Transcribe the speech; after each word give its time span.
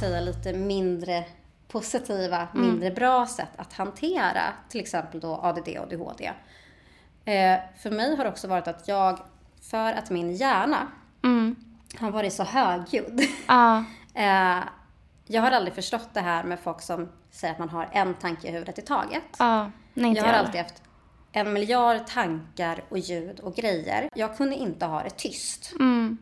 säga 0.00 0.20
lite 0.20 0.52
mindre 0.52 1.24
positiva, 1.68 2.48
mindre 2.54 2.90
bra 2.90 3.26
sätt 3.26 3.48
att 3.56 3.72
hantera 3.72 4.42
till 4.68 4.80
exempel 4.80 5.20
då 5.20 5.34
ADD 5.42 5.68
och 5.68 5.82
ADHD. 5.92 6.32
Eh, 7.24 7.58
för 7.78 7.90
mig 7.90 8.16
har 8.16 8.24
det 8.24 8.30
också 8.30 8.48
varit 8.48 8.68
att 8.68 8.88
jag, 8.88 9.18
för 9.70 9.92
att 9.92 10.10
min 10.10 10.32
hjärna 10.32 10.86
Mm. 11.24 11.56
har 11.98 12.10
varit 12.10 12.32
så 12.32 12.44
högljudd. 12.44 13.20
Ja. 13.48 13.84
eh, 14.14 14.58
jag 15.26 15.42
har 15.42 15.50
aldrig 15.50 15.74
förstått 15.74 16.08
det 16.14 16.20
här 16.20 16.44
med 16.44 16.60
folk 16.60 16.82
som 16.82 17.08
säger 17.30 17.52
att 17.54 17.58
man 17.58 17.68
har 17.68 17.88
en 17.92 18.14
tanke 18.14 18.48
i 18.48 18.50
huvudet 18.50 18.78
i 18.78 18.82
taget. 18.82 19.22
Ja. 19.38 19.70
Nej, 19.94 20.12
Jag 20.16 20.24
har 20.24 20.32
alltid 20.32 20.60
haft 20.60 20.82
en 21.32 21.52
miljard 21.52 22.06
tankar 22.06 22.84
och 22.88 22.98
ljud 22.98 23.40
och 23.40 23.54
grejer. 23.54 24.08
Jag 24.14 24.36
kunde 24.36 24.56
inte 24.56 24.86
ha 24.86 25.02
det 25.02 25.10
tyst 25.10 25.72
Mm. 25.80 26.18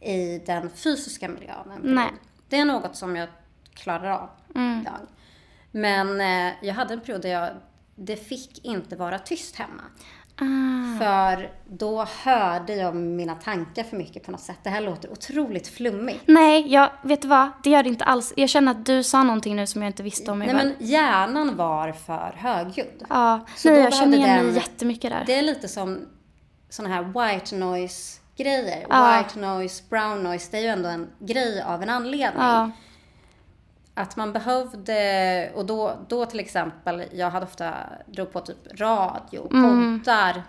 i 0.00 0.38
den 0.38 0.70
fysiska 0.70 1.28
miljön. 1.28 1.72
Nej. 1.82 2.10
Det 2.48 2.56
är 2.56 2.64
något 2.64 2.96
som 2.96 3.16
jag 3.16 3.28
klarar 3.74 4.10
av 4.10 4.28
Mm. 4.54 4.80
idag. 4.80 4.94
Men 5.70 6.20
eh, 6.20 6.54
jag 6.62 6.74
hade 6.74 6.94
en 6.94 7.00
period 7.00 7.22
där 7.22 7.28
jag, 7.28 7.50
det 7.94 8.16
fick 8.16 8.64
inte 8.64 8.96
vara 8.96 9.18
tyst 9.18 9.56
hemma. 9.56 9.82
Ah. 10.38 10.98
För 10.98 11.50
då 11.68 12.06
hörde 12.24 12.74
jag 12.74 12.96
mina 12.96 13.34
tankar 13.34 13.82
för 13.84 13.96
mycket 13.96 14.24
på 14.24 14.30
något 14.30 14.40
sätt. 14.40 14.58
Det 14.62 14.70
här 14.70 14.80
låter 14.80 15.12
otroligt 15.12 15.68
flummigt. 15.68 16.22
Nej, 16.26 16.72
jag, 16.72 16.90
vet 17.02 17.22
du 17.22 17.28
vad? 17.28 17.48
Det 17.62 17.70
gör 17.70 17.82
det 17.82 17.88
inte 17.88 18.04
alls. 18.04 18.32
Jag 18.36 18.48
känner 18.48 18.72
att 18.72 18.86
du 18.86 19.02
sa 19.02 19.22
någonting 19.22 19.56
nu 19.56 19.66
som 19.66 19.82
jag 19.82 19.88
inte 19.88 20.02
visste 20.02 20.30
om 20.30 20.38
Nej 20.38 20.54
men 20.54 20.74
hjärnan 20.78 21.56
var 21.56 21.92
för 21.92 22.34
högljudd. 22.36 23.04
Ja, 23.08 23.36
nej, 23.64 23.74
då 23.74 23.80
jag 23.80 23.94
känner 23.94 24.16
igen 24.18 24.46
mig 24.46 24.54
jättemycket 24.54 25.10
där. 25.10 25.22
Det 25.26 25.34
är 25.34 25.42
lite 25.42 25.68
som 25.68 26.06
såna 26.68 26.88
här 26.88 27.02
white 27.02 27.56
noise 27.56 28.20
grejer. 28.36 28.86
Ja. 28.90 29.18
White 29.22 29.38
noise, 29.38 29.82
brown 29.90 30.22
noise, 30.22 30.48
det 30.50 30.56
är 30.58 30.62
ju 30.62 30.68
ändå 30.68 30.88
en 30.88 31.10
grej 31.18 31.62
av 31.62 31.82
en 31.82 31.90
anledning. 31.90 32.42
Ja. 32.42 32.70
Att 33.94 34.16
man 34.16 34.32
behövde, 34.32 35.50
och 35.54 35.66
då, 35.66 35.98
då 36.08 36.26
till 36.26 36.40
exempel, 36.40 37.04
jag 37.12 37.30
hade 37.30 37.46
ofta, 37.46 37.74
drog 38.06 38.32
på 38.32 38.40
typ 38.40 38.80
radio, 38.80 39.48
Mm. 39.52 40.00
poddar. 40.00 40.42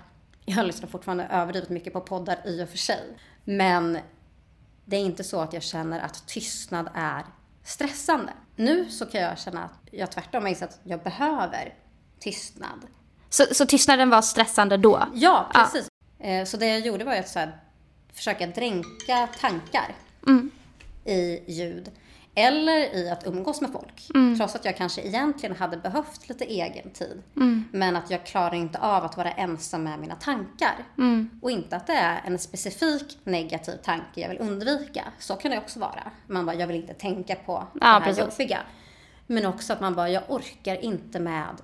Jag 0.45 0.65
lyssnar 0.65 0.89
fortfarande 0.89 1.23
överdrivet 1.31 1.69
mycket 1.69 1.93
på 1.93 2.01
poddar 2.01 2.37
i 2.45 2.63
och 2.63 2.69
för 2.69 2.77
sig. 2.77 3.17
Men 3.43 3.99
det 4.85 4.95
är 4.97 5.01
inte 5.01 5.23
så 5.23 5.39
att 5.41 5.53
jag 5.53 5.63
känner 5.63 5.99
att 5.99 6.27
tystnad 6.27 6.89
är 6.93 7.23
stressande. 7.63 8.31
Nu 8.55 8.89
så 8.89 9.05
kan 9.05 9.21
jag 9.21 9.37
känna 9.39 9.63
att 9.63 9.79
jag 9.91 10.11
tvärtom 10.11 10.41
har 10.43 10.49
insett 10.49 10.69
att 10.69 10.79
jag 10.83 11.03
behöver 11.03 11.73
tystnad. 12.19 12.79
Så, 13.29 13.43
så 13.51 13.65
tystnaden 13.65 14.09
var 14.09 14.21
stressande 14.21 14.77
då? 14.77 15.03
Ja, 15.13 15.47
precis. 15.53 15.87
Eh, 16.19 16.45
Så 16.45 16.57
det 16.57 16.65
jag 16.67 16.79
gjorde 16.79 17.03
var 17.05 17.15
att 17.15 17.29
så 17.29 17.39
här, 17.39 17.57
försöka 18.17 18.47
dränka 18.47 19.27
tankar 19.39 19.95
Mm. 20.27 20.51
i 21.05 21.43
ljud. 21.47 21.91
Eller 22.35 22.95
i 22.95 23.09
att 23.09 23.27
umgås 23.27 23.61
med 23.61 23.71
folk. 23.71 24.09
Mm. 24.15 24.37
Trots 24.37 24.55
att 24.55 24.65
jag 24.65 24.77
kanske 24.77 25.01
egentligen 25.01 25.55
hade 25.55 25.77
behövt 25.77 26.29
lite 26.29 26.45
egen 26.45 26.89
tid. 26.89 27.23
Mm. 27.35 27.63
Men 27.71 27.95
att 27.95 28.09
jag 28.11 28.25
klarar 28.25 28.53
inte 28.53 28.79
av 28.79 29.03
att 29.03 29.17
vara 29.17 29.31
ensam 29.31 29.83
med 29.83 29.99
mina 29.99 30.15
tankar. 30.15 30.85
Mm. 30.97 31.39
Och 31.41 31.51
inte 31.51 31.75
att 31.75 31.87
det 31.87 31.93
är 31.93 32.21
en 32.25 32.39
specifik 32.39 33.17
negativ 33.23 33.77
tanke 33.83 34.21
jag 34.21 34.29
vill 34.29 34.37
undvika. 34.39 35.03
Så 35.19 35.35
kan 35.35 35.51
det 35.51 35.57
också 35.57 35.79
vara. 35.79 36.11
Man 36.27 36.45
bara, 36.45 36.55
jag 36.55 36.67
vill 36.67 36.75
inte 36.75 36.93
tänka 36.93 37.35
på 37.35 37.67
det 37.73 37.85
här 37.85 38.01
precis. 38.01 38.19
jobbiga. 38.23 38.59
Men 39.27 39.45
också 39.45 39.73
att 39.73 39.81
man 39.81 39.95
bara, 39.95 40.09
jag 40.09 40.23
orkar 40.27 40.75
inte 40.75 41.19
med 41.19 41.55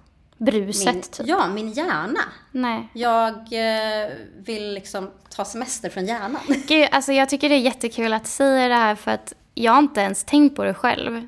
Bruset, 0.46 0.94
min, 0.94 1.02
typ. 1.02 1.28
ja, 1.28 1.48
min 1.48 1.72
hjärna. 1.72 2.20
Nej. 2.52 2.90
Jag 2.94 3.34
eh, 3.34 4.12
vill 4.38 4.74
liksom 4.74 5.12
ta 5.30 5.46
semester 5.46 5.90
från 5.90 6.06
hjärnan. 6.06 6.42
Gud, 6.68 6.88
alltså 6.92 7.14
jag 7.14 7.30
tycker 7.30 7.50
det 7.50 7.56
är 7.56 7.60
jättekul 7.60 8.14
att 8.14 8.28
säga 8.28 8.68
det 8.68 8.76
här 8.76 8.96
för 8.96 9.12
att 9.12 9.34
jag 9.54 9.72
har 9.72 9.80
inte 9.80 10.02
ens 10.02 10.24
tänkt 10.24 10.56
på 10.56 10.64
det 10.64 10.74
själv. 10.74 11.28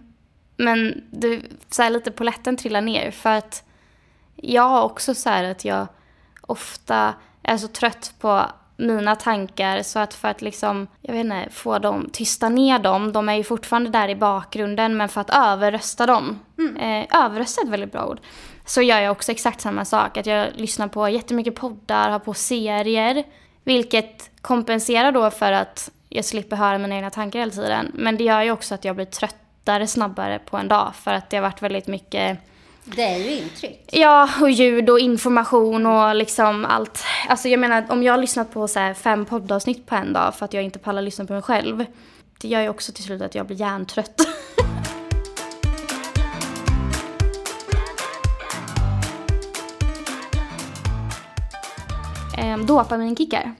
Men 0.57 1.03
det, 1.11 1.41
så 1.69 1.81
här, 1.81 1.89
lite 1.89 2.11
poletten 2.11 2.57
trillar 2.57 2.81
ner 2.81 3.11
för 3.11 3.29
att 3.29 3.63
jag 4.35 4.69
har 4.69 4.83
också 4.83 5.15
så 5.15 5.29
här 5.29 5.43
att 5.43 5.65
jag 5.65 5.87
ofta 6.41 7.13
är 7.43 7.57
så 7.57 7.67
trött 7.67 8.13
på 8.19 8.45
mina 8.77 9.15
tankar 9.15 9.81
så 9.81 9.99
att 9.99 10.13
för 10.13 10.27
att 10.27 10.41
liksom, 10.41 10.87
jag 11.01 11.13
vet 11.13 11.25
inte, 11.25 11.47
få 11.51 11.79
dem, 11.79 12.09
tysta 12.13 12.49
ner 12.49 12.79
dem, 12.79 13.11
de 13.11 13.29
är 13.29 13.33
ju 13.33 13.43
fortfarande 13.43 13.89
där 13.89 14.09
i 14.09 14.15
bakgrunden 14.15 14.97
men 14.97 15.09
för 15.09 15.21
att 15.21 15.29
överrösta 15.29 16.05
dem, 16.05 16.39
eh, 16.79 17.23
överrösta 17.25 17.61
är 17.61 17.65
ett 17.65 17.71
väldigt 17.71 17.91
bra 17.91 18.05
ord, 18.05 18.19
så 18.65 18.81
gör 18.81 18.99
jag 18.99 19.11
också 19.11 19.31
exakt 19.31 19.61
samma 19.61 19.85
sak. 19.85 20.17
Att 20.17 20.25
jag 20.25 20.47
lyssnar 20.55 20.87
på 20.87 21.09
jättemycket 21.09 21.55
poddar, 21.55 22.09
har 22.09 22.19
på 22.19 22.33
serier, 22.33 23.23
vilket 23.63 24.29
kompenserar 24.41 25.11
då 25.11 25.31
för 25.31 25.51
att 25.51 25.91
jag 26.09 26.25
slipper 26.25 26.55
höra 26.55 26.77
mina 26.77 26.95
egna 26.95 27.09
tankar 27.09 27.39
hela 27.39 27.51
tiden. 27.51 27.91
Men 27.93 28.17
det 28.17 28.23
gör 28.23 28.41
ju 28.41 28.51
också 28.51 28.75
att 28.75 28.85
jag 28.85 28.95
blir 28.95 29.05
tröttare 29.05 29.87
snabbare 29.87 30.39
på 30.39 30.57
en 30.57 30.67
dag 30.67 30.91
för 30.95 31.13
att 31.13 31.29
det 31.29 31.37
har 31.37 31.41
varit 31.41 31.61
väldigt 31.61 31.87
mycket 31.87 32.37
Det 32.85 33.03
är 33.03 33.17
ju 33.17 33.31
intryck. 33.31 33.89
Ja, 33.91 34.29
och 34.41 34.49
ljud 34.49 34.89
och 34.89 34.99
information 34.99 35.85
och 35.85 36.15
liksom 36.15 36.65
allt. 36.65 37.03
Alltså 37.29 37.47
jag 37.47 37.59
menar, 37.59 37.85
om 37.89 38.03
jag 38.03 38.13
har 38.13 38.17
lyssnat 38.17 38.53
på 38.53 38.67
så 38.67 38.93
fem 38.93 39.25
poddavsnitt 39.25 39.85
på 39.85 39.95
en 39.95 40.13
dag 40.13 40.35
för 40.35 40.45
att 40.45 40.53
jag 40.53 40.63
inte 40.63 40.79
pallar 40.79 41.01
lyssna 41.01 41.25
på 41.25 41.33
mig 41.33 41.41
själv. 41.41 41.85
Det 42.41 42.47
gör 42.47 42.61
ju 42.61 42.69
också 42.69 42.91
till 42.91 43.03
slut 43.03 43.21
att 43.21 43.35
jag 43.35 43.45
blir 43.45 43.57
hjärntrött. 43.59 44.21
Ehm, 52.38 52.66
Dopaminkickar. 52.66 53.56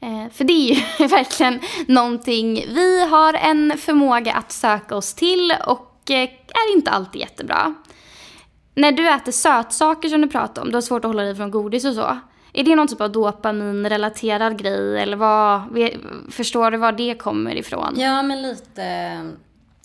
Eh, 0.00 0.32
för 0.32 0.44
det 0.44 0.52
är 0.52 0.74
ju 0.74 1.06
verkligen 1.06 1.60
någonting 1.86 2.54
vi 2.54 3.08
har 3.08 3.34
en 3.34 3.78
förmåga 3.78 4.32
att 4.32 4.52
söka 4.52 4.96
oss 4.96 5.14
till 5.14 5.54
och 5.66 6.10
eh, 6.10 6.22
är 6.48 6.76
inte 6.76 6.90
alltid 6.90 7.20
jättebra. 7.20 7.74
När 8.74 8.92
du 8.92 9.08
äter 9.08 9.32
sötsaker 9.32 10.08
som 10.08 10.20
du 10.20 10.28
pratar 10.28 10.62
om, 10.62 10.68
du 10.68 10.74
har 10.74 10.82
svårt 10.82 11.04
att 11.04 11.08
hålla 11.08 11.22
dig 11.22 11.34
från 11.34 11.50
godis 11.50 11.84
och 11.84 11.94
så. 11.94 12.18
Är 12.52 12.64
det 12.64 12.76
någon 12.76 12.88
typ 12.88 13.00
av 13.00 13.12
dopaminrelaterad 13.12 14.58
grej 14.58 14.98
eller 14.98 15.16
vad, 15.16 15.62
förstår 16.30 16.70
du 16.70 16.76
var 16.76 16.92
det 16.92 17.14
kommer 17.14 17.56
ifrån? 17.56 17.94
Ja, 17.96 18.22
men 18.22 18.42
lite... 18.42 18.82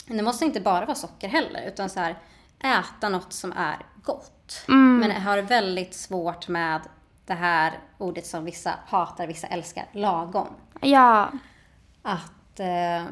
Det 0.08 0.24
måste 0.24 0.46
inte 0.46 0.62
bara 0.62 0.86
vara 0.86 0.96
socker 0.96 1.28
heller, 1.28 1.68
utan 1.68 1.90
så 1.90 2.00
här, 2.00 2.18
äta 2.60 3.10
något 3.10 3.34
som 3.34 3.52
är 3.52 3.78
gott. 4.04 4.64
Men 4.68 5.10
jag 5.10 5.22
har 5.22 5.42
väldigt 5.42 5.94
svårt 5.94 6.48
med 6.48 6.82
det 7.28 7.34
här 7.34 7.80
ordet 7.98 8.26
som 8.26 8.46
vissa 8.46 8.74
hatar, 8.88 9.28
vissa 9.28 9.48
älskar, 9.48 9.86
lagom. 9.92 10.48
Ja, 10.82 11.32
Att... 12.02 12.60
Eh, 12.60 13.06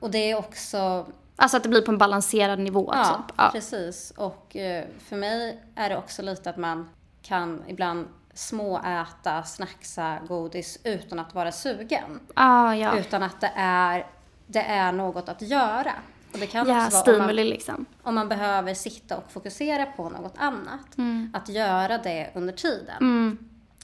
och 0.00 0.10
det 0.10 0.30
är 0.30 0.38
också... 0.38 1.06
alltså 1.36 1.56
att 1.56 1.62
det 1.62 1.68
blir 1.68 1.82
på 1.82 1.90
en 1.90 1.98
balanserad 1.98 2.58
nivå 2.58 2.90
Ja, 2.94 3.04
typ. 3.04 3.34
Ja. 3.38 3.50
precis. 3.52 4.10
Och 4.10 4.56
eh, 4.56 4.84
för 5.08 5.16
mig 5.16 5.60
är 5.74 5.88
det 5.88 5.96
också 5.96 6.22
lite 6.22 6.50
att 6.50 6.56
man 6.56 6.88
kan 7.22 7.62
ibland 7.66 8.08
småäta, 8.34 9.42
snacksa 9.42 10.18
godis 10.28 10.78
utan 10.84 11.18
att 11.18 11.34
vara 11.34 11.52
sugen. 11.52 12.20
Ah, 12.34 12.74
ja, 12.74 12.98
Utan 12.98 13.22
att 13.22 13.40
det 13.40 13.52
är, 13.56 14.06
det 14.46 14.62
är 14.62 14.92
något 14.92 15.28
att 15.28 15.42
göra. 15.42 15.92
Och 16.32 16.38
det 16.38 16.46
kan 16.46 16.68
ja 16.68 16.86
också 16.86 17.04
vara 17.12 17.16
om 17.20 17.26
man, 17.26 17.36
liksom. 17.36 17.86
om 18.02 18.14
man 18.14 18.28
behöver 18.28 18.74
sitta 18.74 19.16
och 19.16 19.32
fokusera 19.32 19.86
på 19.86 20.08
något 20.08 20.34
annat. 20.38 20.96
Att 21.32 21.48
göra 21.48 21.98
det 21.98 22.30
under 22.34 22.52
tiden. 22.52 22.96
Mm. 23.00 23.38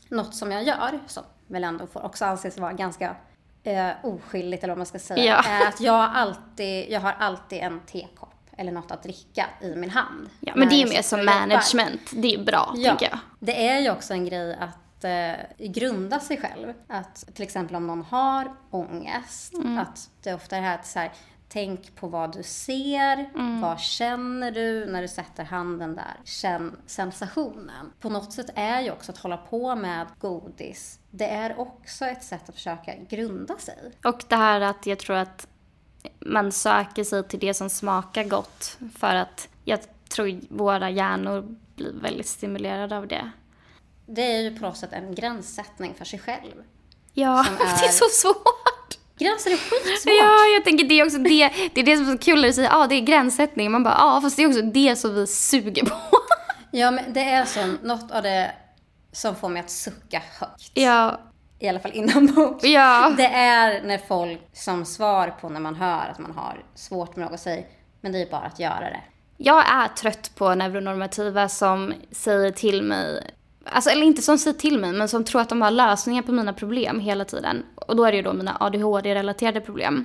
Något 0.09 0.35
som 0.35 0.53
jag 0.53 0.63
gör, 0.65 0.99
som 1.07 1.23
väl 1.47 1.65
ändå 1.65 1.87
får 1.87 2.05
också 2.05 2.25
anses 2.25 2.59
vara 2.59 2.73
ganska 2.73 3.17
eh, 3.63 3.91
oskyldigt 4.03 4.65
eller 4.65 4.71
vad 4.73 4.79
man 4.79 4.87
ska 4.87 4.99
säga, 4.99 5.25
Ja. 5.25 5.43
är 5.49 5.69
att 5.69 5.81
jag 5.81 6.11
alltid, 6.15 6.91
jag 6.91 7.01
har 7.01 7.13
alltid 7.13 7.59
en 7.59 7.81
tekopp 7.81 8.33
eller 8.57 8.73
något 8.73 8.91
att 8.91 9.03
dricka 9.03 9.47
i 9.61 9.75
min 9.75 9.91
hand. 9.91 10.29
Ja, 10.41 10.53
men 10.57 10.69
det 10.69 10.75
är 10.75 10.79
ju 10.87 10.89
mer 10.89 11.03
som 11.03 11.19
och 11.19 11.25
jobbar. 11.25 11.41
management. 11.41 12.01
Det 12.13 12.35
är 12.35 12.45
bra, 12.45 12.73
Ja, 12.77 12.89
tänker 12.91 13.09
jag. 13.11 13.19
det 13.39 13.69
är 13.69 13.81
ju 13.81 13.91
också 13.91 14.13
en 14.13 14.25
grej 14.25 14.55
att 14.61 15.05
eh, 15.05 15.67
grunda 15.67 16.21
sig 16.21 16.37
själv. 16.41 16.73
Att 16.89 17.25
till 17.35 17.43
exempel 17.45 17.77
om 17.77 17.87
någon 17.87 18.03
har 18.03 18.53
ångest, 18.71 19.55
Mm. 19.55 19.79
att 19.79 20.11
det 20.23 20.35
ofta 20.35 20.57
är 20.57 20.61
det 20.61 20.67
här 20.67 20.75
att 20.75 20.87
så 20.87 20.99
här, 20.99 21.13
tänk 21.49 21.95
på 21.97 22.09
vad 22.09 22.33
du 22.37 22.43
ser, 22.43 23.31
Mm. 23.35 23.61
vad 23.61 23.81
känner 23.81 24.51
du 24.51 24.87
när 24.87 25.03
du 25.03 25.09
sätter 25.09 25.45
handen 25.45 25.95
där, 25.97 26.15
känn 26.25 26.77
sensationen. 26.87 27.93
På 28.01 28.09
något 28.11 28.33
sätt 28.33 28.47
är 28.55 28.81
ju 28.81 28.91
också 28.91 29.13
att 29.13 29.19
hålla 29.19 29.37
på 29.37 29.77
med 29.77 30.07
godis, 30.21 30.99
det 31.11 31.29
är 31.29 31.59
också 31.61 32.05
ett 32.05 32.25
sätt 32.25 32.49
att 32.49 32.55
försöka 32.55 32.95
grunda 33.09 33.59
sig. 33.59 33.93
Och 34.05 34.25
det 34.29 34.37
här 34.37 34.61
att 34.61 34.87
jag 34.87 34.99
tror 34.99 35.17
att 35.17 35.47
man 36.21 36.53
söker 36.53 37.05
sig 37.05 37.29
till 37.29 37.39
det 37.41 37.55
som 37.55 37.71
smakar 37.71 38.25
gott 38.25 38.79
för 38.99 39.15
att 39.15 39.49
jag 39.65 39.81
tror 40.09 40.41
våra 40.51 40.91
hjärnor 40.91 41.57
blir 41.75 41.93
väldigt 41.93 42.27
stimulerade 42.29 42.97
av 42.97 43.07
det. 43.09 43.31
Det 44.07 44.23
är 44.23 44.41
ju 44.41 44.59
på 44.59 44.63
något 44.67 44.77
sätt 44.77 44.93
en 44.93 45.15
gränssättning 45.15 45.95
för 45.95 46.05
sig 46.05 46.19
själv. 46.19 46.53
Ja, 47.13 47.45
Som 47.45 47.55
det 47.59 47.63
är- 47.65 47.89
är 47.89 47.93
så 47.93 48.05
svårt. 48.11 48.76
Gränser 49.19 49.51
är 49.51 49.57
skitsvårt! 49.57 50.13
Ja, 50.21 50.47
jag 50.55 50.65
tänker 50.65 50.85
det 50.85 51.01
är 51.01 51.05
också 51.05 51.19
det, 51.19 51.53
det 51.75 51.81
är 51.81 51.85
det 51.85 51.97
som 51.97 52.09
är 52.09 52.13
så 52.13 52.19
kul 52.19 52.41
när 52.41 52.49
du 52.49 52.53
säger 52.53 52.71
ah, 52.73 52.87
det 52.87 52.95
är 52.95 53.01
gränssättning. 53.01 53.71
Man 53.71 53.83
bara 53.83 53.95
ja, 53.99 54.21
fast 54.23 54.37
det 54.37 54.43
är 54.43 54.49
också 54.49 54.63
det 54.63 54.97
som 54.97 55.15
vi 55.15 55.27
suger 55.27 55.85
på. 55.85 55.97
Ja, 56.71 56.91
men 56.91 57.13
det 57.13 57.21
är 57.21 57.45
som 57.45 57.79
något 57.83 58.11
av 58.11 58.23
det 58.23 58.53
som 59.13 59.35
får 59.35 59.49
mig 59.49 59.61
att 59.61 59.71
sucka 59.71 60.23
högt. 60.41 60.71
ja, 60.75 61.21
i 61.59 61.69
alla 61.69 61.81
fall 61.81 61.93
inombords. 61.95 62.65
Ja. 62.65 63.15
Det 63.17 63.27
är 63.27 63.83
när 63.83 63.99
folk 63.99 64.41
som 64.53 64.85
svar 64.85 65.35
på 65.41 65.49
när 65.49 65.61
man 65.61 65.75
hör 65.75 66.09
att 66.11 66.19
man 66.19 66.33
har 66.33 66.65
svårt 66.75 67.17
med 67.17 67.31
något 67.31 67.41
säger, 67.41 67.67
men 68.01 68.13
det 68.13 68.19
är 68.23 68.31
bara 68.31 68.41
att 68.41 68.61
göra 68.61 68.81
det. 68.81 69.01
Jag 69.37 69.71
är 69.71 69.89
trött 69.89 70.31
på 70.35 70.55
neuronormativa 70.55 71.49
som 71.49 71.95
säger 72.11 72.51
till 72.51 72.83
mig, 72.83 73.31
alltså 73.65 73.91
eller 73.91 74.03
inte 74.03 74.23
som 74.23 74.39
säger 74.39 74.59
till 74.59 74.79
mig, 74.79 74.93
men 74.93 75.09
som 75.09 75.25
tror 75.25 75.41
att 75.41 75.49
de 75.49 75.63
har 75.63 75.71
lösningar 75.71 76.23
på 76.23 76.33
mina 76.33 76.53
problem 76.53 77.01
hela 77.01 77.25
tiden. 77.25 77.63
Och 77.87 77.97
då 77.97 78.05
är 78.05 78.13
det 78.13 78.17
ju 78.17 78.23
då 78.23 78.33
mina 78.33 78.57
ADHD-relaterade 78.61 79.61
problem. 79.61 80.05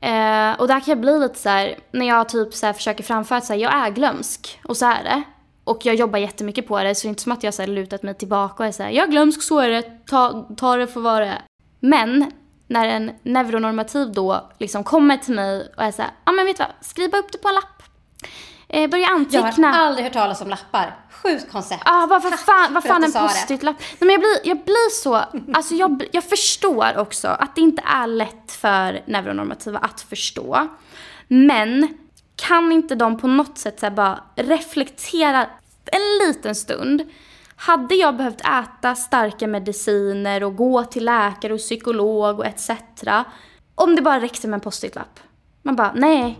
Eh, 0.00 0.52
och 0.60 0.68
där 0.68 0.80
kan 0.80 0.84
jag 0.86 1.00
bli 1.00 1.18
lite 1.18 1.38
så 1.38 1.48
här, 1.48 1.78
när 1.92 2.06
jag 2.06 2.28
typ 2.28 2.54
så 2.54 2.66
här 2.66 2.72
försöker 2.72 3.04
framföra 3.04 3.38
att 3.38 3.44
så 3.44 3.52
här, 3.52 3.60
jag 3.60 3.74
är 3.74 3.90
glömsk, 3.90 4.60
och 4.64 4.76
så 4.76 4.86
är 4.86 5.04
det. 5.04 5.22
Och 5.64 5.86
jag 5.86 5.94
jobbar 5.94 6.18
jättemycket 6.18 6.68
på 6.68 6.82
det, 6.82 6.94
så 6.94 7.02
det 7.02 7.06
är 7.06 7.10
inte 7.10 7.22
som 7.22 7.32
att 7.32 7.42
jag 7.42 7.54
så 7.54 7.62
här 7.62 7.66
lutat 7.66 8.02
mig 8.02 8.14
tillbaka 8.14 8.62
och 8.62 8.66
är 8.66 8.72
så 8.72 8.82
här, 8.82 8.90
jag 8.90 9.06
är 9.06 9.10
glömsk, 9.10 9.42
så 9.42 9.58
är 9.58 9.68
det, 9.68 10.06
ta, 10.06 10.48
ta 10.56 10.76
det 10.76 10.86
för 10.86 11.00
vad 11.00 11.22
det 11.22 11.26
är. 11.26 11.42
Men 11.80 12.32
när 12.66 12.86
en 12.86 13.12
neuronormativ 13.22 14.12
då 14.12 14.50
liksom 14.58 14.84
kommer 14.84 15.16
till 15.16 15.34
mig 15.34 15.72
och 15.76 15.82
är 15.82 15.90
så 15.90 16.02
här, 16.02 16.10
ja 16.24 16.32
ah, 16.32 16.32
men 16.32 16.46
vet 16.46 16.56
du 16.56 16.62
vad, 16.62 16.86
skriv 16.86 17.10
bara 17.10 17.18
upp 17.18 17.32
det 17.32 17.38
på 17.38 17.48
en 17.48 17.54
lapp. 17.54 17.82
Eh, 18.68 18.90
börja 18.90 19.04
Jag 19.04 19.12
anteckna. 19.12 19.70
har 19.72 19.78
aldrig 19.86 20.04
hört 20.04 20.12
talas 20.12 20.40
om 20.40 20.48
lappar. 20.48 20.96
Sjukt 21.22 21.52
koncept. 21.52 21.82
Ah, 21.84 22.06
vad, 22.06 22.22
vad 22.22 22.40
fan, 22.40 22.74
vad 22.74 22.84
fan 22.84 23.04
en 23.04 23.12
post-it-lapp. 23.12 23.76
Nej 23.78 23.96
men 23.98 24.10
jag 24.10 24.20
blir, 24.20 24.40
jag 24.44 24.64
blir 24.64 24.90
så, 24.90 25.24
alltså 25.54 25.74
jag, 25.74 26.04
jag 26.12 26.24
förstår 26.24 26.98
också 26.98 27.28
att 27.28 27.54
det 27.54 27.60
inte 27.60 27.82
är 27.86 28.06
lätt 28.06 28.52
för 28.52 29.02
neuronormativa 29.06 29.78
att 29.78 30.00
förstå. 30.00 30.68
Men 31.28 31.98
kan 32.36 32.72
inte 32.72 32.94
de 32.94 33.18
på 33.18 33.26
något 33.26 33.58
sätt 33.58 33.80
så 33.80 33.90
bara 33.90 34.20
reflektera 34.36 35.46
en 35.92 36.26
liten 36.28 36.54
stund. 36.54 37.02
Hade 37.56 37.94
jag 37.94 38.16
behövt 38.16 38.40
äta 38.40 38.94
starka 38.94 39.46
mediciner 39.46 40.44
och 40.44 40.56
gå 40.56 40.84
till 40.84 41.04
läkare 41.04 41.52
och 41.52 41.58
psykolog 41.58 42.38
och 42.38 42.46
etc. 42.46 42.70
Om 43.74 43.96
det 43.96 44.02
bara 44.02 44.20
räckte 44.20 44.48
med 44.48 44.54
en 44.56 44.60
post-it-lapp. 44.60 45.20
Man 45.62 45.76
bara, 45.76 45.92
nej, 45.94 46.38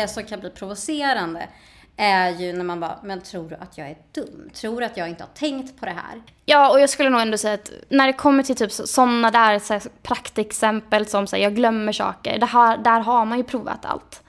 Det 0.00 0.08
som 0.08 0.24
kan 0.24 0.40
bli 0.40 0.50
provocerande 0.50 1.48
är 1.96 2.30
ju 2.30 2.52
när 2.52 2.64
man 2.64 2.80
bara, 2.80 2.98
men 3.02 3.20
tror 3.20 3.48
du 3.48 3.54
att 3.56 3.78
jag 3.78 3.88
är 3.90 3.96
dum? 4.14 4.50
Tror 4.54 4.80
du 4.80 4.86
att 4.86 4.96
jag 4.96 5.08
inte 5.08 5.22
har 5.22 5.30
tänkt 5.34 5.80
på 5.80 5.86
det 5.86 5.92
här? 5.92 6.22
Ja, 6.44 6.70
och 6.70 6.80
jag 6.80 6.90
skulle 6.90 7.10
nog 7.10 7.20
ändå 7.20 7.38
säga 7.38 7.54
att 7.54 7.70
när 7.88 8.06
det 8.06 8.12
kommer 8.12 8.42
till 8.42 8.56
typ 8.56 8.72
sådana 8.72 9.30
där 9.30 9.58
så 9.58 9.72
här, 9.72 9.82
praktexempel 10.02 11.06
som 11.06 11.26
säger 11.26 11.44
jag 11.44 11.54
glömmer 11.54 11.92
saker, 11.92 12.38
det 12.38 12.46
här, 12.46 12.78
där 12.78 13.00
har 13.00 13.24
man 13.24 13.38
ju 13.38 13.44
provat 13.44 13.84
allt. 13.84 14.22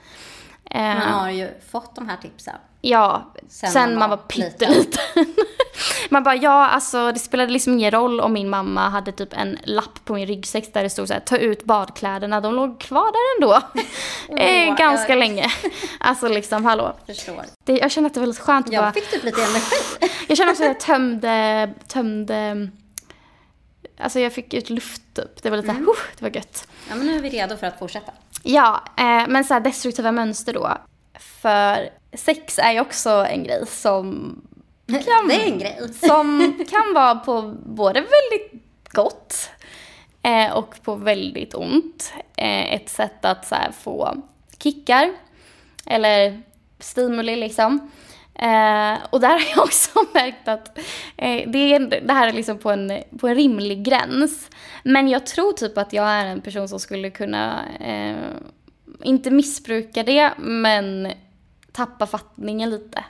Eh, 0.72 0.82
Man 0.82 1.02
har 1.02 1.30
ju 1.32 1.50
fått 1.72 1.96
de 1.96 2.10
här 2.10 2.18
tipsen. 2.18 2.56
ja, 2.82 3.34
Sen 3.50 3.70
sen, 3.72 3.90
man 3.90 4.00
man 4.00 4.10
var 4.10 4.18
var 4.18 4.24
pytteliten. 4.24 5.00
man 6.10 6.24
bara, 6.24 6.36
ja 6.36 6.68
alltså 6.68 7.12
det 7.12 7.20
spelade 7.20 7.52
liksom 7.52 7.74
ingen 7.74 7.92
roll 7.92 8.20
om 8.22 8.34
min 8.34 8.50
mamma 8.50 8.90
hade 8.90 9.12
typ 9.12 9.34
en 9.34 9.58
lapp 9.64 10.06
på 10.06 10.14
min 10.14 10.28
ryggsäck 10.28 10.74
där 10.74 10.84
det 10.84 10.90
stod 10.90 11.08
så 11.08 11.14
här, 11.14 11.20
ta 11.22 11.38
ut 11.38 11.64
badkläderna, 11.64 12.42
de 12.42 12.56
låg 12.56 12.80
kvar 12.80 13.12
där 13.12 13.36
ändå. 13.46 13.62
Åh, 14.30 14.76
ganska 14.78 15.12
jag- 15.14 15.20
länge. 15.20 15.52
Alltså 16.00 16.28
liksom, 16.28 16.66
hallå. 16.66 16.94
Förstår. 17.06 17.44
Det, 17.66 17.74
jag 17.78 17.92
känner 17.92 18.08
att 18.08 18.14
det 18.14 18.20
var 18.20 18.28
lite 18.28 18.42
skönt 18.42 18.66
att 18.66 18.72
bara, 18.72 18.86
Jag 18.86 18.94
fick 18.94 19.12
typ 19.12 19.24
lite 19.24 19.42
energi. 19.44 19.76
jag 20.28 20.38
känner 20.38 20.52
också 20.52 20.64
att 20.64 20.68
jag 20.70 20.80
tömde, 20.80 21.74
tömde, 21.88 22.70
alltså 24.00 24.20
jag 24.20 24.34
fick 24.34 24.54
ut 24.54 24.70
luft 24.70 25.02
typ. 25.16 25.44
Det 25.44 25.50
var 25.50 25.58
lite 25.58 25.70
Mm. 25.72 25.86
såhär, 25.86 25.98
det 26.18 26.22
var 26.26 26.36
gött. 26.36 26.68
Ja, 26.90 26.96
men 26.96 27.08
nu 27.08 27.16
är 27.16 27.22
vi 27.22 27.30
redo 27.30 27.58
för 27.58 27.68
att 27.68 27.80
fortsätta. 27.80 28.12
Ja, 28.44 28.84
eh, 28.98 29.28
men 29.28 29.44
så 29.44 29.54
här 29.54 29.62
destruktiva 29.62 30.12
mönster 30.12 30.54
då. 30.54 30.78
För 31.42 31.90
sex 32.14 32.60
är 32.60 32.72
ju 32.72 32.80
också 32.80 33.10
en 33.10 33.44
grej 33.44 33.68
som 33.68 34.36
kan, 34.88 35.28
Det 35.28 35.34
är 35.34 35.46
en 35.48 35.60
grej. 35.60 35.80
som 35.94 36.54
kan 36.70 36.94
vara 36.94 37.16
på 37.16 37.56
både 37.66 38.00
väldigt 38.00 38.64
gott 38.90 39.50
eh, 40.24 40.52
och 40.54 40.76
på 40.84 40.96
väldigt 40.96 41.54
ont. 41.56 42.14
Eh, 42.38 42.74
ett 42.74 42.90
sätt 42.90 43.26
att 43.26 43.48
så 43.48 43.56
här, 43.56 43.72
få 43.72 44.16
kickar 44.60 45.14
eller 45.86 46.42
stimuli 46.80 47.36
liksom. 47.36 47.92
Eh, 48.36 48.98
och 49.10 49.20
där 49.20 49.30
har 49.30 49.44
jag 49.56 49.64
också 49.64 49.90
märkt 50.14 50.48
att 50.48 50.78
eh, 51.18 51.50
det, 51.50 51.74
är, 51.74 51.80
det 52.08 52.14
här 52.14 52.28
är 52.28 52.34
liksom 52.34 52.58
på 52.58 52.72
en, 52.72 52.92
på 53.20 53.28
en 53.28 53.36
rimlig 53.36 53.84
gräns. 53.84 54.50
Men 54.84 55.08
jag 55.08 55.26
tror 55.26 55.54
typ 55.54 55.78
att 55.78 55.94
jag 55.94 56.10
är 56.10 56.26
en 56.26 56.42
person 56.42 56.68
som 56.70 56.80
skulle 56.80 57.10
kunna, 57.10 57.66
eh, 57.80 58.16
inte 59.04 59.32
missbruka 59.32 60.04
det, 60.04 60.32
men 60.38 61.12
tappa 61.72 62.06
fattningen 62.06 62.70
lite. 62.70 63.04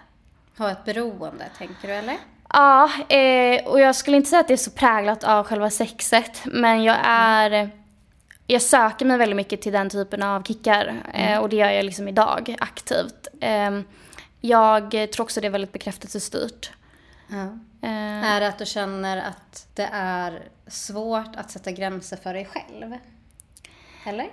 Ha 0.57 0.71
ett 0.71 0.85
beroende, 0.85 1.45
tänker 1.57 1.87
du 1.87 1.93
eller? 1.93 2.17
Ja, 2.49 2.89
eh, 3.09 3.65
och 3.65 3.79
jag 3.79 3.95
skulle 3.95 4.17
inte 4.17 4.29
säga 4.29 4.39
att 4.39 4.47
det 4.47 4.53
är 4.53 4.57
så 4.57 4.71
präglat 4.71 5.23
av 5.23 5.43
själva 5.43 5.69
sexet, 5.69 6.41
men 6.45 6.83
jag 6.83 6.97
är... 7.03 7.69
Jag 8.49 8.61
söker 8.61 9.05
mig 9.05 9.17
väldigt 9.17 9.35
mycket 9.35 9.61
till 9.61 9.73
den 9.73 9.89
typen 9.89 10.23
av 10.23 10.43
kickar 10.43 11.03
eh, 11.13 11.37
och 11.39 11.49
det 11.49 11.55
gör 11.55 11.69
jag 11.69 11.85
liksom 11.85 12.07
idag 12.07 12.55
aktivt. 12.59 13.27
Eh, 13.41 13.79
jag 14.41 14.91
tror 14.91 15.21
också 15.21 15.41
det 15.41 15.47
är 15.47 15.51
väldigt 15.51 15.71
bekräftelsestyrt. 15.71 16.71
Ja. 17.27 17.43
Eh, 17.87 18.25
Är 18.31 18.39
det 18.39 18.47
att 18.47 18.57
du 18.57 18.65
känner 18.65 19.17
att 19.17 19.67
det 19.73 19.89
är 19.91 20.43
svårt 20.67 21.35
att 21.35 21.51
sätta 21.51 21.71
gränser 21.71 22.17
för 22.17 22.33
dig 22.33 22.45
själv? 22.45 22.93
Eller? 24.05 24.29